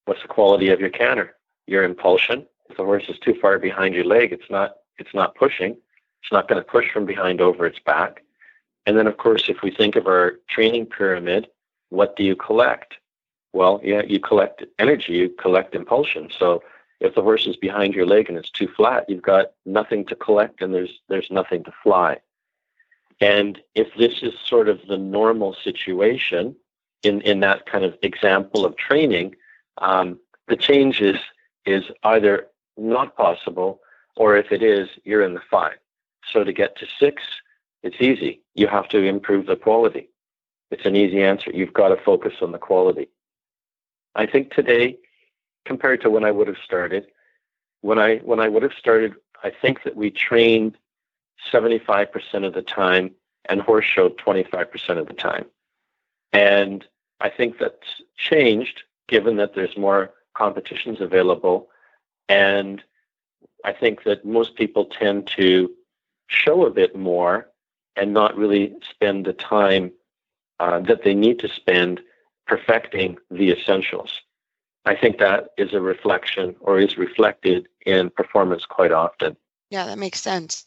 [0.05, 1.35] what's the quality of your canter,
[1.65, 2.45] your impulsion.
[2.69, 5.71] If the horse is too far behind your leg, it's not it's not pushing.
[6.21, 8.23] It's not going to push from behind over its back.
[8.85, 11.47] And then, of course, if we think of our training pyramid,
[11.89, 12.95] what do you collect?
[13.53, 16.29] Well, yeah, you collect energy, you collect impulsion.
[16.37, 16.63] So
[16.99, 20.15] if the horse is behind your leg and it's too flat, you've got nothing to
[20.15, 22.17] collect and there's there's nothing to fly.
[23.19, 26.55] And if this is sort of the normal situation
[27.03, 29.35] in, in that kind of example of training,
[29.77, 31.17] um, the change is,
[31.65, 32.47] is either
[32.77, 33.79] not possible
[34.15, 35.77] or if it is, you're in the five.
[36.31, 37.21] So to get to six,
[37.81, 38.41] it's easy.
[38.55, 40.09] You have to improve the quality.
[40.71, 41.51] It's an easy answer.
[41.51, 43.09] You've got to focus on the quality.
[44.15, 44.97] I think today,
[45.65, 47.07] compared to when I would have started,
[47.81, 49.13] when I when I would have started,
[49.43, 50.77] I think that we trained
[51.51, 53.11] 75% of the time
[53.45, 55.45] and horse showed 25% of the time.
[56.31, 56.85] And
[57.19, 61.69] I think that's changed given that there's more competitions available.
[62.33, 62.83] And
[63.63, 65.71] I think that most people tend to
[66.27, 67.49] show a bit more
[67.95, 69.91] and not really spend the time
[70.59, 72.01] uh, that they need to spend
[72.47, 74.21] perfecting the essentials.
[74.85, 79.37] I think that is a reflection or is reflected in performance quite often.
[79.69, 80.65] Yeah, that makes sense.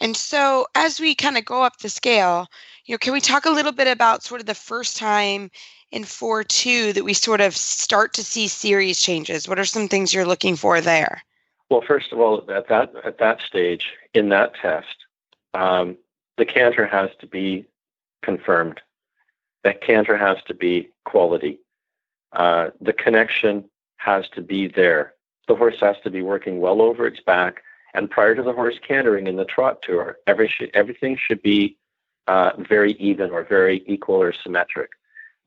[0.00, 2.46] And so as we kind of go up the scale,
[2.86, 5.50] you know, can we talk a little bit about sort of the first time
[5.92, 9.46] in 4-2 that we sort of start to see series changes?
[9.46, 11.22] What are some things you're looking for there?
[11.70, 14.96] Well, first of all, at that at that stage in that test,
[15.54, 15.96] um,
[16.36, 17.66] the canter has to be
[18.22, 18.80] confirmed.
[19.62, 21.60] That canter has to be quality.
[22.32, 23.64] Uh, the connection
[23.98, 25.14] has to be there.
[25.46, 27.62] The horse has to be working well over its back
[27.94, 31.76] and prior to the horse cantering in the trot tour, every everything should be
[32.26, 34.90] uh, very even or very equal or symmetric.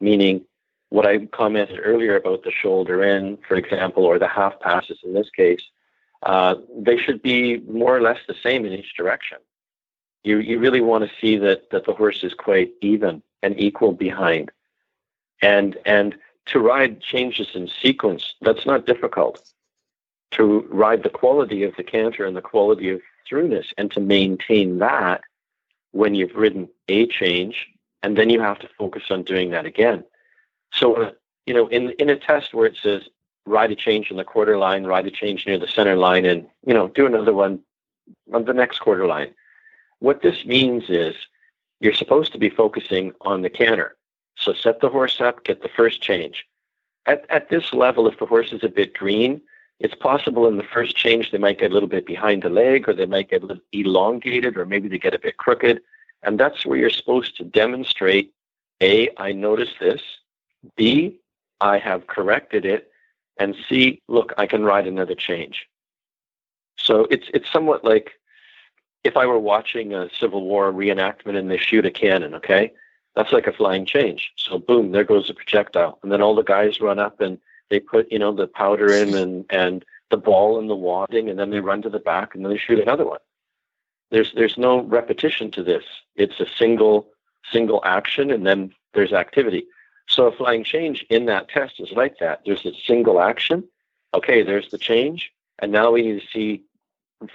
[0.01, 0.45] Meaning,
[0.89, 5.13] what I commented earlier about the shoulder in, for example, or the half passes in
[5.13, 5.61] this case,
[6.23, 9.37] uh, they should be more or less the same in each direction.
[10.23, 13.91] You, you really want to see that, that the horse is quite even and equal
[13.91, 14.51] behind.
[15.41, 16.15] And, and
[16.47, 19.41] to ride changes in sequence, that's not difficult
[20.33, 24.79] to ride the quality of the canter and the quality of throughness and to maintain
[24.79, 25.21] that
[25.91, 27.67] when you've ridden a change
[28.01, 30.03] and then you have to focus on doing that again.
[30.73, 31.11] So uh,
[31.45, 33.03] you know in in a test where it says
[33.45, 36.47] ride a change in the quarter line ride a change near the center line and
[36.65, 37.59] you know do another one
[38.33, 39.33] on the next quarter line
[39.99, 41.15] what this means is
[41.79, 43.95] you're supposed to be focusing on the canter.
[44.35, 46.45] So set the horse up get the first change.
[47.05, 49.41] At, at this level if the horse is a bit green
[49.79, 52.87] it's possible in the first change they might get a little bit behind the leg
[52.87, 55.81] or they might get a little elongated or maybe they get a bit crooked.
[56.23, 58.33] And that's where you're supposed to demonstrate
[58.81, 60.01] A, I noticed this,
[60.75, 61.19] B,
[61.59, 62.91] I have corrected it,
[63.37, 65.67] and C, look, I can ride another change.
[66.77, 68.11] So it's it's somewhat like
[69.03, 72.71] if I were watching a Civil War reenactment and they shoot a cannon, okay?
[73.15, 74.31] That's like a flying change.
[74.37, 75.99] So boom, there goes the projectile.
[76.03, 77.37] And then all the guys run up and
[77.69, 81.39] they put you know the powder in and and the ball and the wadding, and
[81.39, 83.19] then they run to the back and then they shoot another one.
[84.11, 85.83] There's there's no repetition to this.
[86.15, 87.09] It's a single
[87.51, 89.65] single action, and then there's activity.
[90.07, 92.41] So a flying change in that test is like that.
[92.45, 93.63] There's a single action.
[94.13, 96.63] Okay, there's the change, and now we need to see,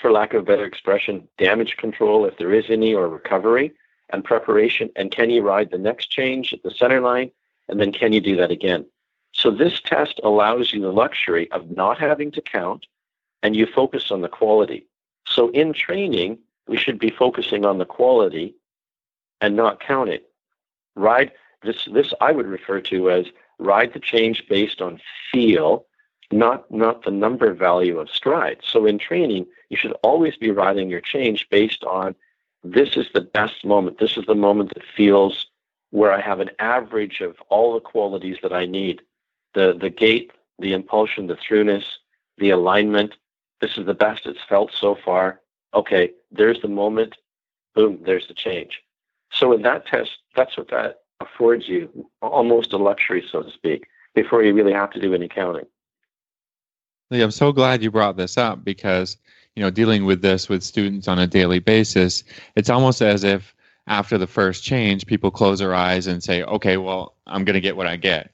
[0.00, 3.72] for lack of a better expression, damage control if there is any, or recovery
[4.10, 4.90] and preparation.
[4.94, 7.30] And can you ride the next change at the center line?
[7.68, 8.86] And then can you do that again?
[9.32, 12.86] So this test allows you the luxury of not having to count
[13.42, 14.86] and you focus on the quality.
[15.26, 18.56] So in training, we should be focusing on the quality
[19.40, 20.28] and not count it.
[20.96, 23.26] Ride this this I would refer to as
[23.58, 25.00] ride the change based on
[25.30, 25.86] feel,
[26.30, 28.58] not not the number value of stride.
[28.62, 32.14] So in training, you should always be riding your change based on
[32.64, 33.98] this is the best moment.
[33.98, 35.46] This is the moment that feels
[35.90, 39.00] where I have an average of all the qualities that I need
[39.58, 40.30] the the gait,
[40.60, 41.84] the impulsion, the throughness,
[42.38, 43.14] the alignment.
[43.60, 45.40] This is the best it's felt so far.
[45.74, 47.16] Okay, there's the moment.
[47.74, 48.82] Boom, there's the change.
[49.32, 53.88] So in that test, that's what that affords you, almost a luxury, so to speak,
[54.14, 55.66] before you really have to do any counting.
[57.10, 59.16] Lee, I'm so glad you brought this up because
[59.56, 62.22] you know dealing with this with students on a daily basis,
[62.54, 63.54] it's almost as if
[63.88, 67.68] after the first change, people close their eyes and say, "Okay, well, I'm going to
[67.68, 68.30] get what I get."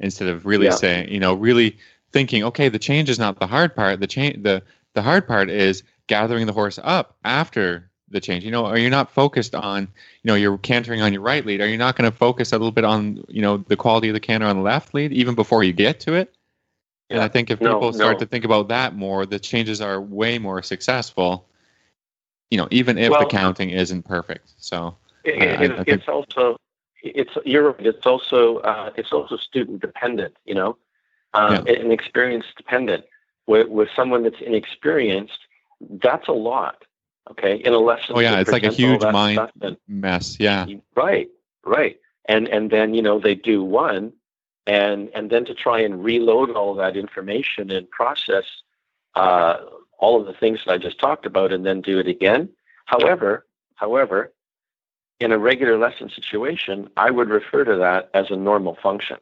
[0.00, 0.72] Instead of really yeah.
[0.72, 1.76] saying, you know, really
[2.12, 4.00] thinking, okay, the change is not the hard part.
[4.00, 4.62] The change, the
[4.94, 8.44] the hard part is gathering the horse up after the change?
[8.44, 9.82] You know, are you not focused on,
[10.22, 11.60] you know, you're cantering on your right lead?
[11.60, 14.14] Are you not going to focus a little bit on, you know, the quality of
[14.14, 16.34] the canter on the left lead even before you get to it?
[17.10, 18.18] And I think if No, people start no.
[18.20, 21.46] to think about that more, the changes are way more successful.
[22.50, 24.50] You know, even if Well- the counting isn't perfect.
[24.58, 26.56] So It, I- it- I- I it's also
[27.02, 27.86] it's you're right.
[27.86, 30.36] It's also uh, it's also student dependent.
[30.44, 30.76] You know,
[31.34, 33.04] um, and experience dependent.
[33.46, 35.38] With with someone that's inexperienced,
[36.02, 36.84] that's a lot.
[37.30, 38.14] Okay, in a lesson.
[38.16, 40.66] Oh, yeah, it's like a huge mind- and- mess, yeah.
[40.94, 41.28] Right,
[41.64, 41.98] right.
[42.26, 44.12] And and then you know they do one,
[44.66, 48.44] and and then to try and reload all that information and process
[49.14, 49.58] uh,
[49.98, 52.48] all of the things that I just talked about, and then do it again.
[52.86, 54.32] However, however,
[55.20, 59.18] in a regular lesson situation, I would refer to that as a normal function.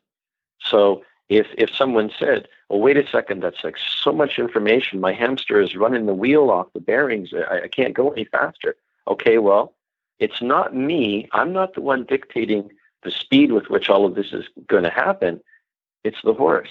[0.60, 5.00] So if if someone said, "Well, wait a second, that's like so much information.
[5.00, 7.30] My hamster is running the wheel off the bearings.
[7.32, 8.76] I, I can't go any faster."
[9.08, 9.74] Okay, well,
[10.18, 11.28] it's not me.
[11.32, 12.70] I'm not the one dictating
[13.02, 15.40] the speed with which all of this is going to happen.
[16.04, 16.70] It's the horse.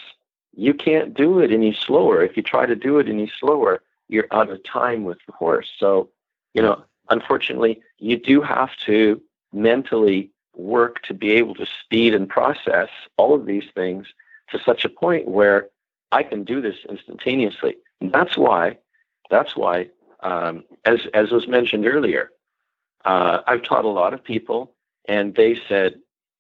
[0.56, 2.24] You can't do it any slower.
[2.24, 5.70] If you try to do it any slower, you're out of time with the horse.
[5.78, 6.10] So,
[6.54, 9.22] you know, unfortunately, you do have to
[9.54, 14.08] mentally work to be able to speed and process all of these things
[14.50, 15.68] to such a point where
[16.12, 17.76] I can do this instantaneously.
[18.02, 18.78] And that's why,
[19.30, 19.90] that's why,
[20.22, 22.32] um, as as was mentioned earlier,
[23.06, 24.74] uh, I've taught a lot of people,
[25.08, 26.00] and they said,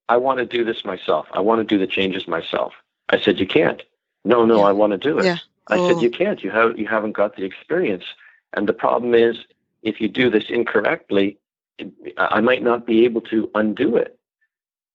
[0.09, 1.27] "I want to do this myself.
[1.33, 2.73] I want to do the changes myself."
[3.09, 3.81] I said, "You can't."
[4.23, 4.65] No, no, Yeah.
[4.65, 5.25] I want to do it.
[5.25, 5.37] Yeah.
[5.67, 5.87] I Oh.
[5.87, 6.43] said, "You can't.
[6.43, 8.05] You have you haven't got the experience."
[8.53, 9.37] And the problem is,
[9.85, 11.37] if you do this incorrectly,
[12.17, 14.19] I might not be able to undo it.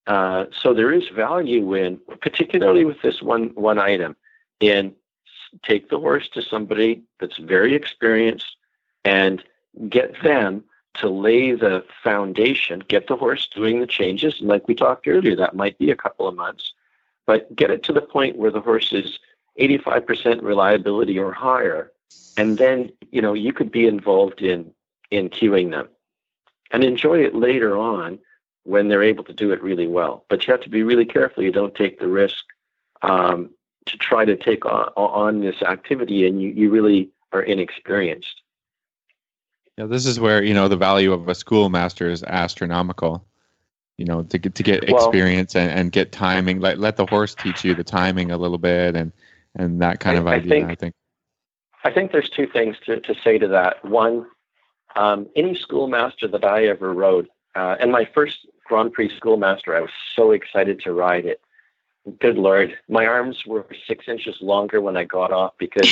[0.06, 4.16] Uh, so there is value in, particularly with this one one item,
[4.60, 4.94] in
[5.62, 8.56] take the horse to somebody that's very experienced
[9.04, 9.42] and
[9.88, 10.64] get them
[10.94, 14.40] to lay the foundation, get the horse doing the changes.
[14.40, 16.72] And like we talked earlier, that might be a couple of months,
[17.26, 19.18] but get it to the point where the horse is
[19.60, 21.92] 85% reliability or higher.
[22.36, 24.72] And then, you know, you could be involved in,
[25.10, 25.88] in cueing them
[26.70, 28.18] and enjoy it later on
[28.64, 30.24] when they're able to do it really well.
[30.28, 31.42] But you have to be really careful.
[31.42, 32.44] You don't take the risk
[33.02, 33.50] um,
[33.86, 38.42] to try to take on, on this activity and you, you really are inexperienced.
[39.78, 43.24] Yeah, this is where you know the value of a schoolmaster is astronomical.
[43.96, 46.60] You know, to get to get Well- experience and, and get timing.
[46.60, 49.10] Let let the horse teach you the timing a little bit and
[49.54, 50.50] and that kind I- of I idea.
[50.50, 50.94] think- I think.
[51.82, 53.82] I think there's two things to, to say to that.
[53.82, 54.26] One,
[54.96, 59.80] um, any schoolmaster that I ever rode, uh, and my first Grand Prix schoolmaster, I
[59.80, 61.40] was so excited to ride it.
[62.20, 65.88] Good Lord, my arms were six inches longer when I got off because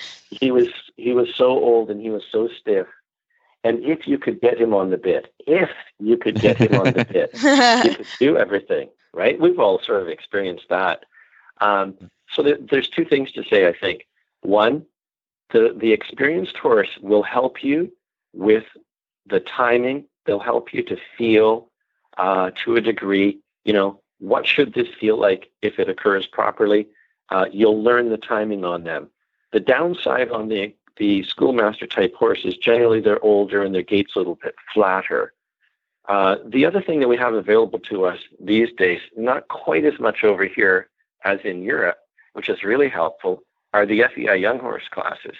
[0.30, 2.86] he was he was so old and he was so stiff.
[3.64, 6.92] And if you could get him on the bit, if you could get him on
[6.92, 7.30] the bit,
[7.84, 9.38] you could do everything, right?
[9.40, 11.04] We've all sort of experienced that.
[11.60, 11.96] Um,
[12.30, 14.06] so there, there's two things to say, I think.
[14.42, 14.86] One,
[15.50, 17.90] the, the experienced horse will help you
[18.32, 18.64] with
[19.26, 20.04] the timing.
[20.26, 21.70] They'll help you to feel
[22.16, 26.88] uh, to a degree, you know, what should this feel like if it occurs properly?
[27.30, 29.08] Uh, you'll learn the timing on them.
[29.52, 34.18] The downside on the, the schoolmaster type horses, generally they're older and their gait's a
[34.18, 35.32] little bit flatter.
[36.08, 39.98] Uh, the other thing that we have available to us these days, not quite as
[40.00, 40.88] much over here
[41.24, 41.98] as in Europe,
[42.32, 43.42] which is really helpful,
[43.74, 45.36] are the FEI young horse classes.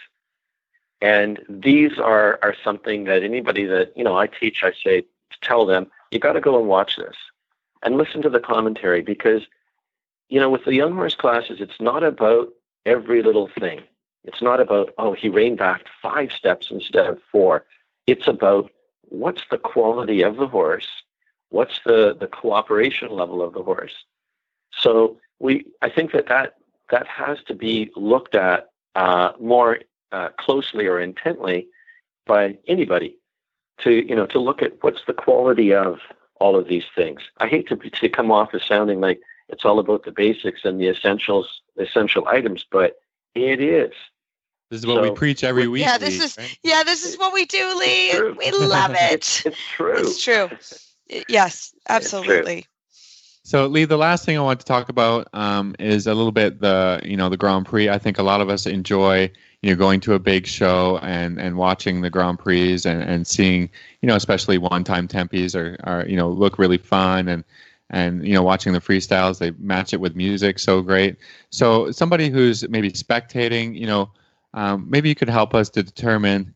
[1.01, 5.05] And these are, are something that anybody that, you know, I teach, I say,
[5.43, 7.17] tell them, you got to go and watch this
[7.83, 9.43] and listen to the commentary because,
[10.29, 12.49] you know, with the young horse classes, it's not about
[12.85, 13.83] every little thing.
[14.25, 17.65] It's not about, oh, he reined back five steps instead of four.
[18.07, 18.71] It's about
[19.03, 20.89] what's the quality of the horse?
[21.51, 23.95] What's the, the cooperation level of the horse?
[24.73, 26.57] So we, I think that that,
[26.91, 29.79] that has to be looked at uh, more
[30.13, 31.67] uh, closely or intently
[32.27, 33.17] by anybody
[33.81, 35.99] to, you know, to look at what's the quality of
[36.41, 37.21] all of these things.
[37.39, 40.81] I hate to, to come off as sounding like it's all about the basics and
[40.81, 43.01] the essentials, essential items, but
[43.35, 43.93] it is.
[44.71, 45.83] This is what we preach every week.
[45.83, 46.59] Yeah, this Lee, is- right?
[46.63, 48.21] yeah, this is what we do, Lee.
[48.33, 49.43] We love it.
[49.47, 49.97] It's true.
[49.97, 50.51] It's true.
[51.29, 52.67] Yes, absolutely.
[53.45, 56.61] So, Lee, the last thing I want to talk about um, is a little bit
[56.61, 57.89] the you know the Grand Prix.
[57.89, 59.33] I think a lot of us enjoy
[59.63, 63.27] you know going to a big show and and watching the Grand Prix and and
[63.27, 63.69] seeing
[64.03, 67.45] you know especially one time tempies are are you know look really fun and
[67.91, 71.17] and you know watching the freestyles they match it with music so great.
[71.51, 74.11] So somebody who's maybe spectating, you know,
[74.55, 76.55] um, maybe you could help us to determine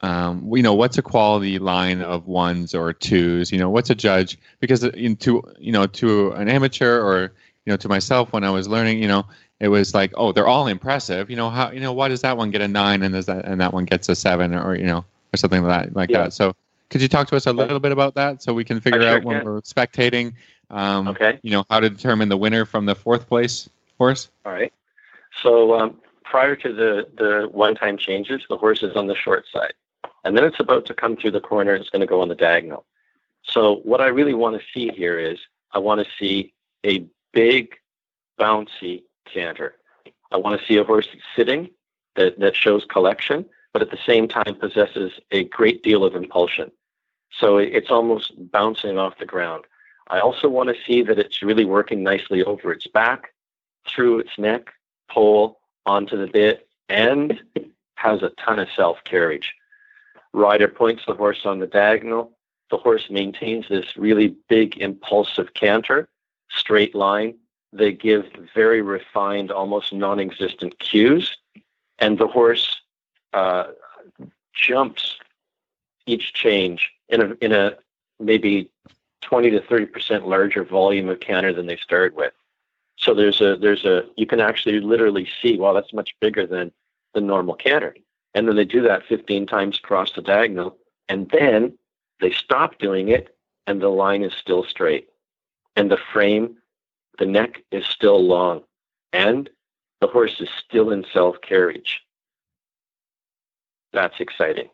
[0.00, 3.50] um, you know, what's a quality line of ones or twos?
[3.50, 4.38] You know, what's a judge?
[4.60, 7.32] Because into you know, to an amateur or
[7.66, 9.26] you know, to myself when I was learning, you know,
[9.60, 11.30] it was like, oh, they're all impressive.
[11.30, 13.44] You know, how you know why does that one get a nine and does that
[13.44, 16.24] and that one gets a seven or you know or something like that like yeah.
[16.24, 16.32] that.
[16.32, 16.54] So
[16.90, 19.16] could you talk to us a little bit about that so we can figure sure
[19.16, 19.46] out when can.
[19.46, 20.32] we're spectating,
[20.70, 21.38] um, okay.
[21.42, 24.30] you know, how to determine the winner from the fourth place horse?
[24.46, 24.72] All right.
[25.42, 29.44] So um, prior to the the one time changes, the horse is on the short
[29.52, 29.74] side
[30.24, 31.74] and then it's about to come through the corner.
[31.74, 32.84] It's going to go on the diagonal.
[33.42, 35.38] So what I really want to see here is
[35.72, 36.52] I want to see
[36.84, 37.74] a big,
[38.38, 39.76] bouncy canter.
[40.30, 41.70] I want to see a horse sitting
[42.16, 46.70] that, that shows collection, but at the same time possesses a great deal of impulsion.
[47.30, 49.64] So it's almost bouncing off the ground.
[50.08, 53.34] I also want to see that it's really working nicely over its back,
[53.86, 54.72] through its neck,
[55.10, 57.40] poll, onto the bit, and
[57.94, 59.54] has a ton of self carriage.
[60.32, 62.32] Rider points the horse on the diagonal.
[62.70, 66.08] The horse maintains this really big impulsive canter,
[66.50, 67.34] straight line.
[67.72, 71.36] They give very refined, almost non existent cues.
[71.98, 72.80] And the horse
[73.32, 73.68] uh,
[74.54, 75.18] jumps
[76.06, 77.76] each change in a, in a
[78.20, 78.70] maybe
[79.22, 82.32] 20 to 30% larger volume of canter than they start with.
[82.96, 86.72] So there's a, there's a, you can actually literally see, well, that's much bigger than
[87.14, 87.94] the normal canter.
[88.34, 90.76] And then they do that 15 times across the diagonal.
[91.08, 91.78] And then
[92.20, 95.08] they stop doing it, and the line is still straight.
[95.76, 96.56] And the frame,
[97.18, 98.62] the neck is still long.
[99.12, 99.48] And
[100.00, 102.00] the horse is still in self carriage.
[103.92, 104.68] That's exciting.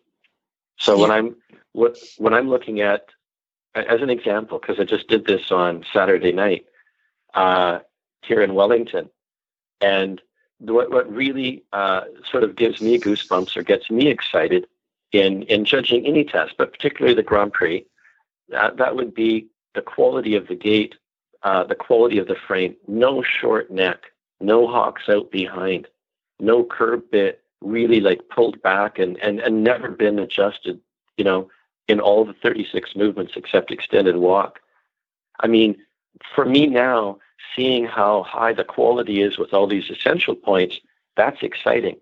[0.77, 1.03] So yeah.
[1.03, 1.37] when I'm
[1.73, 3.07] what when I'm looking at
[3.75, 6.67] as an example, because I just did this on Saturday night
[7.35, 7.81] uh,
[8.23, 9.09] here in Wellington,
[9.81, 10.21] and
[10.61, 14.67] what, what really uh, sort of gives me goosebumps or gets me excited
[15.13, 17.85] in, in judging any test, but particularly the Grand Prix,
[18.49, 20.95] that, that would be the quality of the gait,
[21.45, 25.87] uh, the quality of the frame, no short neck, no hocks out behind,
[26.41, 30.81] no curb bit really like pulled back and, and, and never been adjusted,
[31.17, 31.49] you know,
[31.89, 34.61] in all the 36 movements except extended walk.
[35.41, 35.77] I mean,
[36.35, 37.19] for me now,
[37.55, 40.81] seeing how high the quality is with all these essential points,
[41.17, 41.97] that's exciting.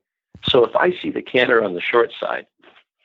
[0.49, 2.47] So if I see the canter on the short side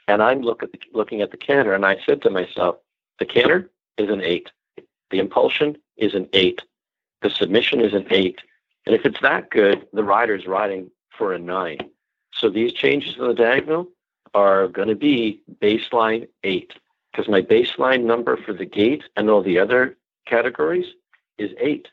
[0.08, 2.78] and I'm look at the, looking at the canter and I said to myself,
[3.20, 4.52] the canter is an eight.
[5.12, 6.62] The impulsion is an eight.
[7.22, 8.39] The submission is an eight.
[8.86, 11.80] And if it's that good, the rider's riding for a nine.
[12.34, 13.88] So these changes in the diagonal
[14.34, 16.74] are going to be baseline eight
[17.12, 20.86] because my baseline number for the gait and all the other categories
[21.38, 21.88] is eight.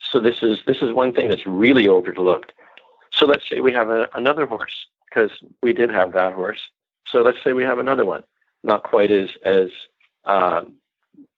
[0.00, 2.52] So this is this is one thing that's really overlooked.
[3.12, 5.30] So let's say we have a, another horse because
[5.62, 6.60] we did have that horse.
[7.06, 8.24] So let's say we have another one,
[8.62, 9.70] not quite as as
[10.24, 10.62] uh,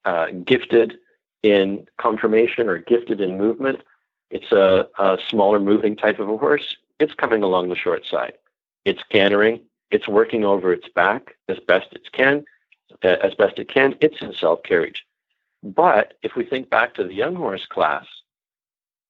[0.05, 0.99] uh, gifted
[1.43, 3.81] in conformation or gifted in movement.
[4.31, 6.77] It's a, a smaller moving type of a horse.
[6.99, 8.35] It's coming along the short side.
[8.85, 9.61] It's cantering.
[9.91, 12.45] It's working over its back as best it can.
[13.03, 15.05] As best it can, it's in self carriage.
[15.62, 18.07] But if we think back to the young horse class,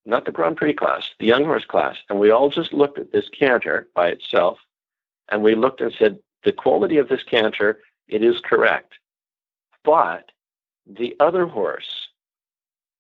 [0.06, 3.12] not the Grand Prix class, the young horse class, and we all just looked at
[3.12, 4.58] this canter by itself,
[5.30, 8.94] and we looked and said, the quality of this canter, it is correct.
[9.82, 10.30] But
[10.86, 12.08] the other horse,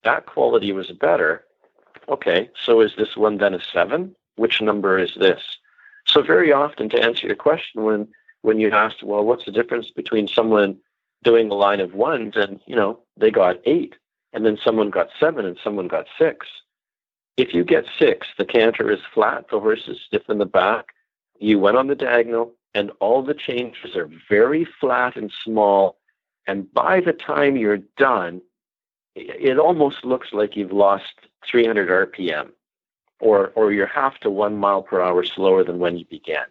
[0.04, 1.44] that quality was better.
[2.08, 4.14] Okay, so is this one then a seven?
[4.36, 5.42] Which number is this?
[6.06, 8.08] So very often to answer your question, when
[8.42, 10.76] when you asked, well, what's the difference between someone
[11.22, 13.94] doing a line of ones and you know they got eight,
[14.32, 16.46] and then someone got seven and someone got six?
[17.36, 20.86] If you get six, the canter is flat, the horse is stiff in the back.
[21.40, 25.96] You went on the diagonal, and all the changes are very flat and small.
[26.46, 28.42] And by the time you're done,
[29.14, 31.14] it almost looks like you've lost
[31.50, 32.50] 300 RPM,
[33.20, 36.46] or or you're half to one mile per hour slower than when you began.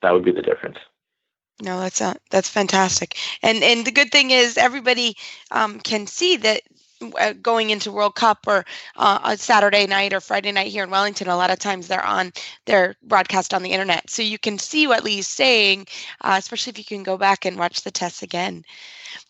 [0.00, 0.78] That would be the difference.
[1.60, 5.16] No, that's uh, that's fantastic, and and the good thing is everybody
[5.50, 6.62] um, can see that
[7.42, 8.64] going into World Cup or
[8.96, 12.04] uh, a Saturday night or Friday night here in Wellington, a lot of times they're
[12.04, 12.32] on
[12.66, 15.86] they're broadcast on the internet, so you can see what Lee's saying,
[16.20, 18.64] uh, especially if you can go back and watch the tests again.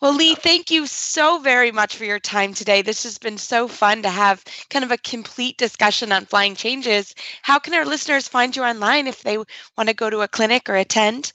[0.01, 2.81] Well, Lee, thank you so very much for your time today.
[2.81, 7.15] This has been so fun to have kind of a complete discussion on flying changes.
[7.41, 10.69] How can our listeners find you online if they want to go to a clinic
[10.69, 11.33] or attend?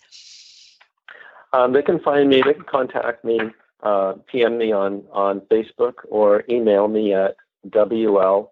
[1.52, 2.42] Um, they can find me.
[2.42, 3.38] They can contact me
[3.82, 7.36] uh, PM me on, on Facebook or email me at
[7.68, 8.50] WL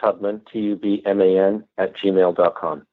[0.00, 2.86] Tubman, T U B M A N, at gmail.com.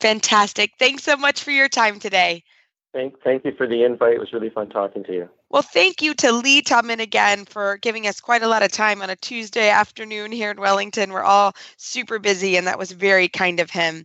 [0.00, 0.72] Fantastic.
[0.78, 2.44] Thanks so much for your time today.
[2.92, 4.12] Thank, thank you for the invite.
[4.12, 5.28] It was really fun talking to you.
[5.50, 9.02] Well, thank you to Lee Tubman again for giving us quite a lot of time
[9.02, 11.12] on a Tuesday afternoon here in Wellington.
[11.12, 14.04] We're all super busy, and that was very kind of him.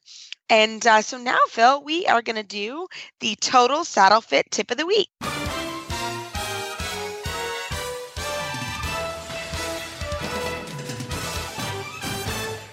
[0.50, 2.88] And uh, so now, Phil, we are going to do
[3.20, 5.10] the total saddle fit tip of the week.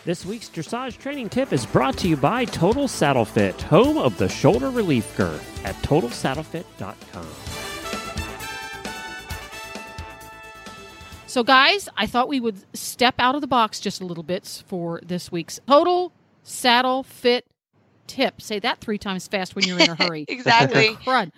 [0.07, 4.17] This week's dressage training tip is brought to you by Total Saddle Fit, home of
[4.19, 7.27] the shoulder relief girth at totalsaddlefit.com.
[11.27, 14.63] So, guys, I thought we would step out of the box just a little bit
[14.69, 16.13] for this week's Total
[16.45, 17.45] Saddle Fit
[18.07, 18.41] tip.
[18.41, 20.25] Say that three times fast when you're in a hurry.
[20.29, 20.91] exactly.
[21.05, 21.33] Crud.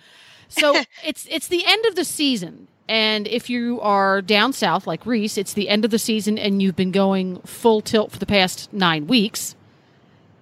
[0.47, 5.05] So it's it's the end of the season, and if you are down south like
[5.05, 8.25] Reese, it's the end of the season, and you've been going full tilt for the
[8.25, 9.55] past nine weeks.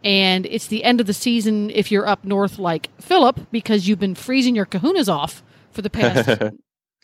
[0.01, 3.99] And it's the end of the season if you're up north like Philip, because you've
[3.99, 6.41] been freezing your kahunas off for the past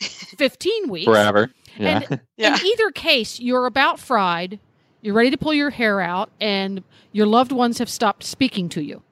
[0.00, 1.04] 15 weeks.
[1.04, 1.50] Forever.
[1.76, 2.00] Yeah.
[2.08, 2.54] And Yeah.
[2.58, 4.58] in either case, you're about fried,
[5.02, 6.82] you're ready to pull your hair out, and
[7.12, 9.02] your loved ones have stopped speaking to you.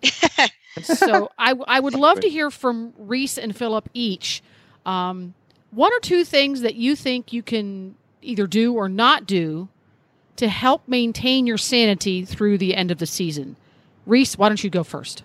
[0.82, 4.44] so I, I would love to hear from Reese and Philip each
[4.84, 5.34] um,
[5.70, 9.68] one or two things that you think you can either do or not do
[10.36, 13.56] to help maintain your sanity through the end of the season.
[14.04, 15.22] Reese, why don't you go first?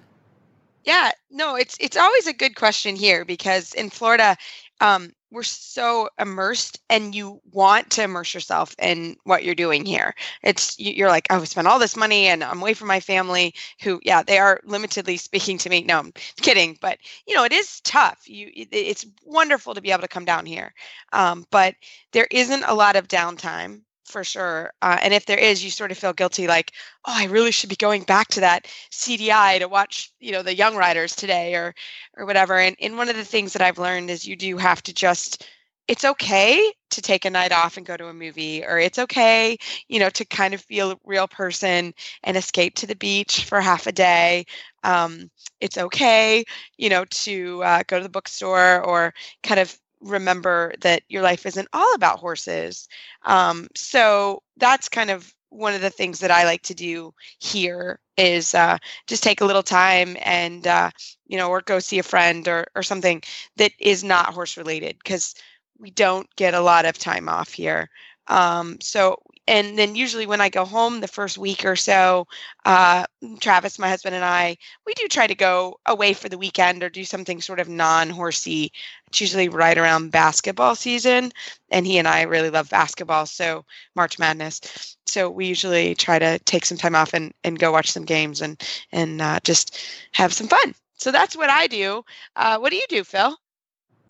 [0.83, 4.35] Yeah, no, it's it's always a good question here because in Florida,
[4.79, 10.13] um, we're so immersed, and you want to immerse yourself in what you're doing here.
[10.43, 13.53] It's you- you're like, i've spent all this money, and I'm away from my family.
[13.81, 15.83] Who, yeah, they are limitedly speaking to me.
[15.83, 16.11] No, I'm
[16.41, 18.19] kidding, but you know, it is tough.
[18.27, 20.73] You, it's wonderful to be able to come down here,
[21.13, 21.75] um, but
[22.11, 24.71] there isn't a lot of downtime for sure.
[24.81, 26.71] Uh, and if there is, you sort of feel guilty, like,
[27.05, 30.55] oh, I really should be going back to that CDI to watch, you know, the
[30.55, 31.73] young riders today or
[32.17, 32.57] or whatever.
[32.57, 35.45] And and one of the things that I've learned is you do have to just
[35.87, 39.57] it's okay to take a night off and go to a movie or it's okay,
[39.87, 41.93] you know, to kind of be a real person
[42.23, 44.45] and escape to the beach for half a day.
[44.83, 45.29] Um,
[45.59, 46.45] it's okay,
[46.77, 51.45] you know, to uh, go to the bookstore or kind of remember that your life
[51.45, 52.87] isn't all about horses.
[53.23, 57.99] Um, so that's kind of one of the things that I like to do here
[58.17, 58.77] is uh,
[59.07, 60.91] just take a little time and uh,
[61.27, 63.21] you know, or go see a friend or or something
[63.57, 65.35] that is not horse related because
[65.79, 67.89] we don't get a lot of time off here.
[68.27, 72.27] Um, so and then usually when I go home the first week or so,
[72.65, 73.05] uh,
[73.39, 76.89] Travis, my husband, and I, we do try to go away for the weekend or
[76.89, 78.71] do something sort of non-horsey.
[79.07, 81.31] It's usually right around basketball season,
[81.71, 83.65] and he and I really love basketball, so
[83.95, 84.95] March Madness.
[85.05, 88.41] So we usually try to take some time off and, and go watch some games
[88.41, 88.61] and
[88.91, 89.77] and uh, just
[90.13, 90.75] have some fun.
[90.95, 92.03] So that's what I do.
[92.35, 93.35] Uh, what do you do, Phil?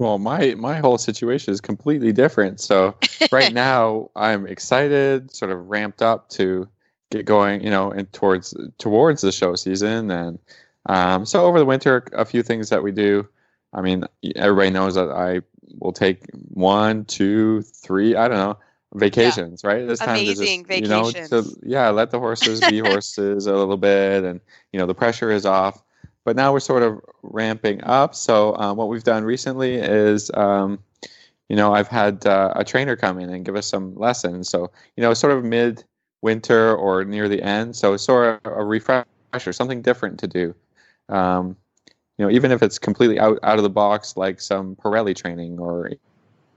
[0.02, 2.60] Well, my my whole situation is completely different.
[2.60, 2.95] So
[3.32, 6.68] right now I'm excited, sort of ramped up to
[7.12, 10.10] get going, you know, and towards towards the show season.
[10.10, 10.39] And
[10.88, 13.28] um, so over the winter, a few things that we do.
[13.74, 15.41] I mean, everybody knows that I
[15.80, 18.58] will take one, two, three, I don't know,
[18.95, 19.86] vacations, right?
[19.88, 21.58] This Amazing to just, you know, to, vacations.
[21.62, 24.41] yeah, let the horses be horses a little bit, and
[24.74, 25.84] you know, the pressure is off
[26.24, 28.15] but now we're sort of ramping up.
[28.15, 30.80] So um, what we've done recently is, um,
[31.49, 34.49] you know, I've had uh, a trainer come in and give us some lessons.
[34.49, 35.84] So you know, sort of mid
[36.22, 37.76] winter or near the end.
[37.76, 39.05] So sort of a refresher,
[39.51, 40.55] something different to do.
[41.09, 41.57] Um,
[42.17, 45.59] you know, even if it's completely out out of the box, like some Parelli training
[45.59, 45.91] or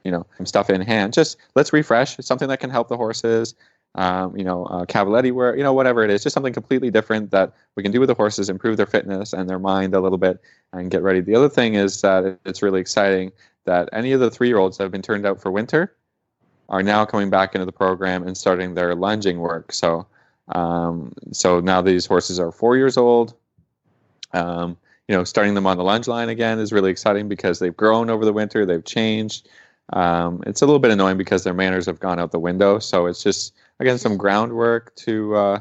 [0.04, 1.12] you know, some stuff in hand.
[1.12, 2.16] Just let's refresh.
[2.18, 3.54] Something that can help the horses
[3.96, 7.30] um, you know, uh, Cavaletti wear, you know, whatever it is, just something completely different
[7.30, 10.18] that we can do with the horses, improve their fitness and their mind a little
[10.18, 10.40] bit,
[10.72, 11.20] and get ready.
[11.20, 13.30] The other thing is that it's really exciting
[13.64, 15.94] that any of the three-year-olds that have been turned out for winter
[16.68, 19.72] are now coming back into the program and starting their lunging work.
[19.72, 20.06] So,
[20.48, 23.34] um, so now these horses are four years old.
[24.32, 24.76] Um,
[25.06, 28.10] you know, starting them on the lunge line again is really exciting because they've grown
[28.10, 29.48] over the winter, they've changed.
[29.92, 32.78] Um, it's a little bit annoying because their manners have gone out the window.
[32.78, 35.60] So it's just again some groundwork to uh,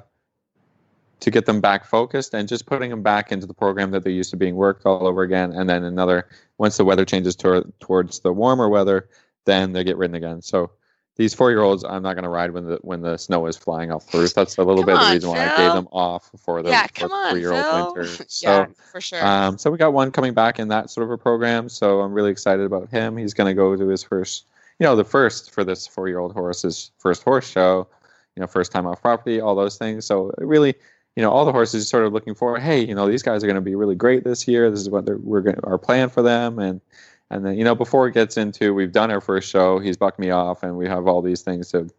[1.19, 4.11] to get them back focused and just putting them back into the program that they're
[4.11, 5.53] used to being worked all over again.
[5.53, 9.07] And then another once the weather changes tor- towards the warmer weather,
[9.45, 10.41] then they get ridden again.
[10.41, 10.71] So
[11.15, 13.55] these four year olds, I'm not going to ride when the when the snow is
[13.55, 14.33] flying off the roof.
[14.33, 16.87] That's a little bit of the reason why I gave them off for the yeah,
[16.87, 17.93] for come the on, three year old Phil.
[17.93, 18.25] winter.
[18.27, 18.49] So.
[18.49, 19.25] yeah, for sure.
[19.25, 21.69] Um, so we got one coming back in that sort of a program.
[21.69, 23.15] So I'm really excited about him.
[23.15, 24.45] He's going to go to his first,
[24.79, 27.87] you know, the first for this four-year-old horse, his first horse show,
[28.35, 30.05] you know, first time off property, all those things.
[30.05, 30.75] So really,
[31.15, 32.61] you know, all the horses sort of looking forward.
[32.61, 34.69] Hey, you know, these guys are going to be really great this year.
[34.71, 36.81] This is what we're going our plan for them, and
[37.29, 40.19] and then you know, before it gets into we've done our first show, he's bucked
[40.19, 41.89] me off, and we have all these things to,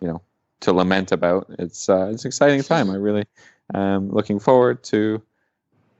[0.00, 0.22] you know,
[0.60, 1.46] to lament about.
[1.58, 2.90] It's uh, it's an exciting time.
[2.90, 3.24] I really
[3.74, 5.22] am looking forward to,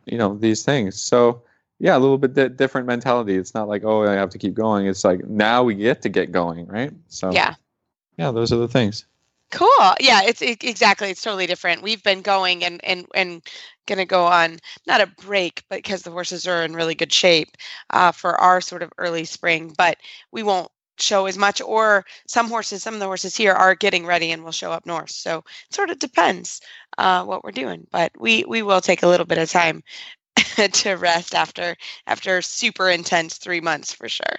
[0.06, 1.00] you know, these things.
[1.00, 1.42] So
[1.78, 3.36] yeah, a little bit di- different mentality.
[3.36, 4.86] It's not like oh I have to keep going.
[4.86, 6.92] It's like now we get to get going, right?
[7.08, 7.54] So yeah,
[8.16, 9.04] yeah, those are the things.
[9.54, 9.94] Cool.
[10.00, 11.10] Yeah, it's it, exactly.
[11.10, 11.82] It's totally different.
[11.82, 13.40] We've been going and and and
[13.86, 17.12] going to go on not a break, but because the horses are in really good
[17.12, 17.56] shape
[17.90, 19.72] uh, for our sort of early spring.
[19.78, 19.98] But
[20.32, 24.04] we won't show as much, or some horses, some of the horses here are getting
[24.04, 25.10] ready and will show up north.
[25.10, 25.38] So
[25.68, 26.60] it sort of depends
[26.98, 27.86] uh, what we're doing.
[27.92, 29.84] But we we will take a little bit of time
[30.56, 31.76] to rest after
[32.08, 34.36] after super intense three months for sure.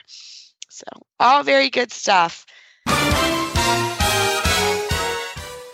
[0.68, 0.86] So
[1.22, 2.46] all very good stuff.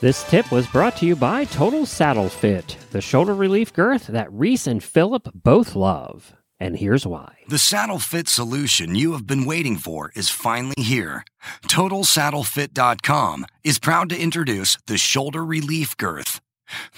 [0.02, 4.34] This tip was brought to you by Total Saddle Fit, the shoulder relief girth that
[4.34, 6.34] Reese and Philip both love.
[6.60, 7.36] And here's why.
[7.50, 11.24] The saddle fit solution you have been waiting for is finally here.
[11.68, 16.42] TotalSaddleFit.com is proud to introduce the Shoulder Relief Girth.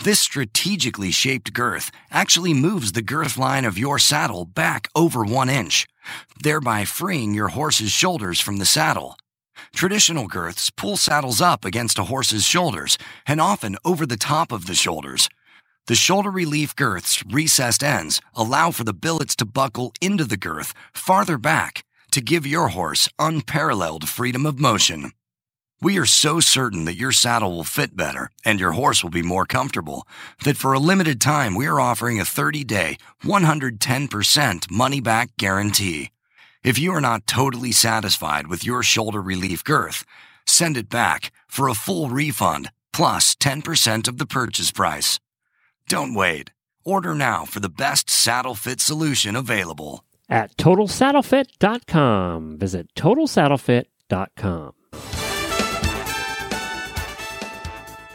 [0.02, 5.50] This strategically shaped girth actually moves the girth line of your saddle back over one
[5.50, 5.88] inch,
[6.42, 9.18] thereby freeing your horse's shoulders from the saddle.
[9.74, 14.68] Traditional girths pull saddles up against a horse's shoulders and often over the top of
[14.68, 15.30] the shoulders.
[15.88, 20.74] The shoulder relief girth's recessed ends allow for the billets to buckle into the girth
[20.94, 25.12] farther back to give your horse unparalleled freedom of motion.
[25.82, 29.24] We are so certain that your saddle will fit better and your horse will be
[29.24, 30.08] more comfortable
[30.46, 36.12] that for a limited time we are offering a 30 day, 110% money back guarantee.
[36.64, 40.06] If you are not totally satisfied with your shoulder relief girth,
[40.46, 45.20] send it back for a full refund plus 10% of the purchase price.
[45.90, 46.52] Don't wait.
[46.86, 50.06] Order now for the best saddle fit solution available.
[50.30, 52.58] At TotalSaddleFit.com.
[52.58, 54.74] Visit TotalSaddleFit.com.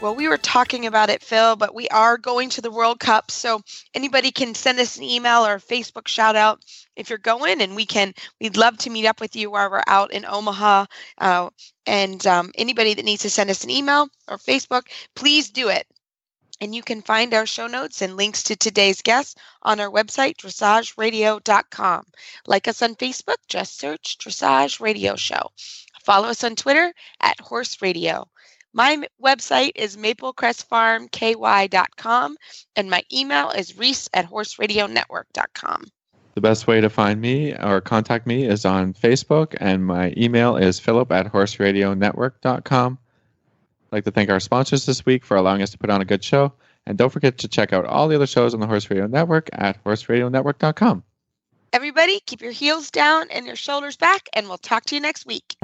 [0.01, 3.29] Well, we were talking about it, Phil, but we are going to the World Cup.
[3.29, 3.61] So
[3.93, 6.63] anybody can send us an email or a Facebook shout out
[6.95, 8.13] if you're going, and we can.
[8.39, 10.85] We'd love to meet up with you while we're out in Omaha.
[11.17, 11.49] Uh,
[11.85, 14.83] and um, anybody that needs to send us an email or Facebook,
[15.15, 15.85] please do it.
[16.61, 20.37] And you can find our show notes and links to today's guests on our website,
[20.37, 22.05] dressageradio.com.
[22.47, 25.51] Like us on Facebook, just search Dressage Radio Show.
[26.03, 28.29] Follow us on Twitter at Horse Radio.
[28.73, 32.37] My website is maplecrestfarmky.com,
[32.75, 35.85] and my email is reese at horseradionetwork.com.
[36.35, 40.55] The best way to find me or contact me is on Facebook, and my email
[40.55, 42.97] is philip at horseradionetwork.com.
[43.91, 46.05] I'd like to thank our sponsors this week for allowing us to put on a
[46.05, 46.53] good show.
[46.85, 49.49] And don't forget to check out all the other shows on the Horse Radio Network
[49.51, 51.03] at horseradionetwork.com.
[51.73, 55.25] Everybody, keep your heels down and your shoulders back, and we'll talk to you next
[55.25, 55.55] week.